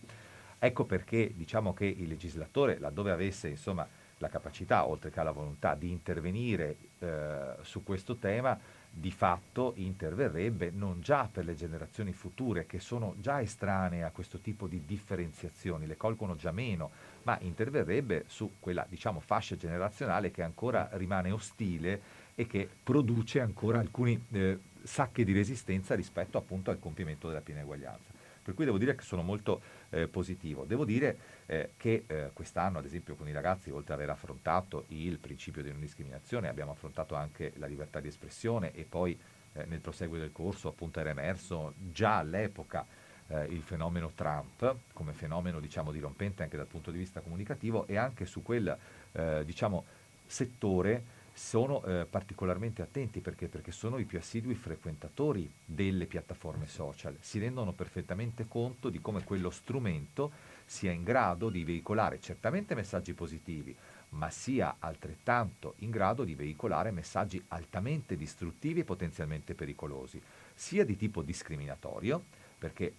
[0.60, 3.88] Ecco perché diciamo che il legislatore, laddove avesse insomma,
[4.20, 8.56] la capacità, oltre che la volontà, di intervenire eh, su questo tema,
[8.94, 14.40] di fatto interverrebbe non già per le generazioni future che sono già estranee a questo
[14.40, 16.92] tipo di differenziazioni, le colgono già meno,
[17.24, 23.80] ma interverrebbe su quella diciamo, fascia generazionale che ancora rimane ostile e che produce ancora
[23.80, 28.12] alcuni eh, sacche di resistenza rispetto appunto al compimento della piena eguaglianza.
[28.44, 30.66] Per cui devo dire che sono molto eh, positivo.
[30.66, 34.86] Devo dire eh, che eh, quest'anno, ad esempio, con i ragazzi, oltre ad aver affrontato
[34.88, 39.18] il principio di non discriminazione, abbiamo affrontato anche la libertà di espressione e poi
[39.54, 42.86] eh, nel proseguo del corso appunto era emerso già all'epoca
[43.32, 47.98] eh, il fenomeno Trump come fenomeno diciamo dirompente anche dal punto di vista comunicativo e
[47.98, 48.78] anche su quel
[49.14, 49.84] eh, diciamo
[50.26, 53.48] settore sono eh, particolarmente attenti perché?
[53.48, 59.24] perché sono i più assidui frequentatori delle piattaforme social, si rendono perfettamente conto di come
[59.24, 60.32] quello strumento
[60.66, 63.76] sia in grado di veicolare certamente messaggi positivi,
[64.10, 70.22] ma sia altrettanto in grado di veicolare messaggi altamente distruttivi e potenzialmente pericolosi,
[70.54, 72.24] sia di tipo discriminatorio,
[72.58, 72.94] perché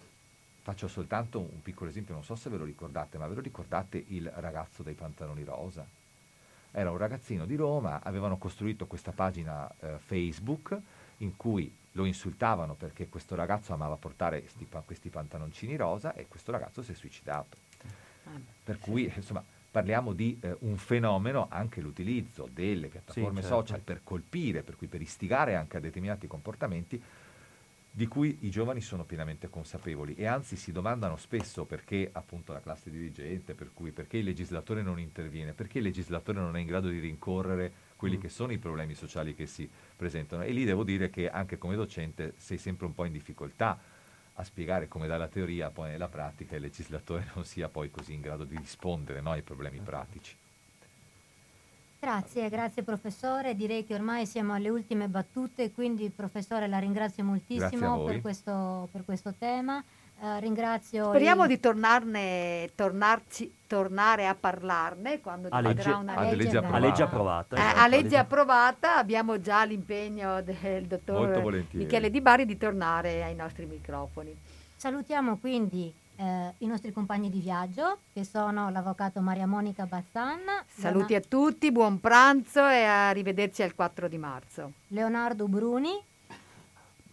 [0.62, 4.02] faccio soltanto un piccolo esempio, non so se ve lo ricordate, ma ve lo ricordate
[4.08, 5.86] il ragazzo dei pantaloni rosa?
[6.72, 10.76] era un ragazzino di Roma, avevano costruito questa pagina eh, Facebook
[11.18, 16.50] in cui lo insultavano perché questo ragazzo amava portare sti, questi pantaloncini rosa e questo
[16.50, 17.56] ragazzo si è suicidato.
[18.24, 18.30] Ah,
[18.64, 23.66] per cui insomma parliamo di eh, un fenomeno, anche l'utilizzo delle piattaforme sì, certo.
[23.66, 27.02] social per colpire, per cui per istigare anche a determinati comportamenti,
[27.94, 32.62] di cui i giovani sono pienamente consapevoli e anzi si domandano spesso perché appunto la
[32.62, 36.66] classe dirigente, per cui perché il legislatore non interviene, perché il legislatore non è in
[36.66, 38.20] grado di rincorrere quelli mm.
[38.20, 40.42] che sono i problemi sociali che si presentano.
[40.42, 43.78] E lì devo dire che anche come docente sei sempre un po' in difficoltà
[44.36, 48.22] a spiegare come dalla teoria poi nella pratica il legislatore non sia poi così in
[48.22, 50.34] grado di rispondere no, ai problemi pratici.
[52.02, 53.54] Grazie, grazie professore.
[53.54, 59.04] Direi che ormai siamo alle ultime battute, quindi professore la ringrazio moltissimo per questo, per
[59.04, 59.80] questo, tema.
[60.18, 61.48] Uh, ringrazio Speriamo il...
[61.50, 66.74] di tornarne, tornarci, tornare a parlarne quando a legge, una legge, legge approvata.
[66.74, 72.20] A legge approvata, eh, esatto, a legge approvata abbiamo già l'impegno del dottor Michele Di
[72.20, 74.36] Bari di tornare ai nostri microfoni.
[74.74, 80.40] Salutiamo quindi eh, i nostri compagni di viaggio, che sono l'avvocato Maria Monica Bazzan.
[80.68, 84.72] Saluti Leona- a tutti, buon pranzo e arrivederci al 4 di marzo.
[84.88, 85.90] Leonardo Bruni.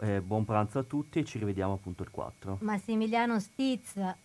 [0.02, 2.60] Eh, buon pranzo a tutti e ci rivediamo appunto il 4.
[2.62, 3.98] Massimiliano Stiz.
[3.98, 4.16] Eh,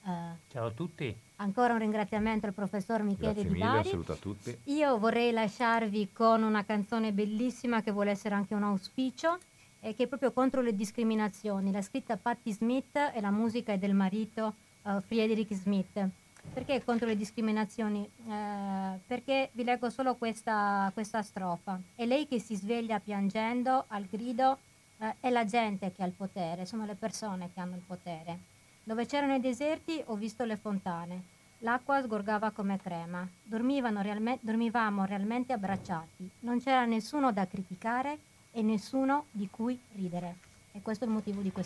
[0.49, 1.17] Ciao a tutti.
[1.37, 3.89] Ancora un ringraziamento al professor Michele Grazie Di Bari.
[3.89, 4.57] saluto a tutti.
[4.65, 9.39] Io vorrei lasciarvi con una canzone bellissima che vuole essere anche un auspicio
[9.81, 11.73] e che è proprio contro le discriminazioni.
[11.73, 14.55] L'ha scritta Patti Smith e la musica è del marito
[14.85, 16.09] uh, Friedrich Smith.
[16.53, 18.05] Perché contro le discriminazioni?
[18.05, 21.81] Eh, perché vi leggo solo questa, questa, strofa.
[21.95, 24.59] È lei che si sveglia piangendo al grido,
[24.99, 28.39] eh, è la gente che ha il potere, sono le persone che hanno il potere.
[28.85, 31.23] Dove c'erano i deserti ho visto le fontane,
[31.61, 38.19] l'acqua sgorgava come crema, realme- dormivamo realmente abbracciati, non c'era nessuno da criticare
[38.53, 40.37] e nessuno di cui ridere.
[40.73, 41.63] E questo è il motivo di questa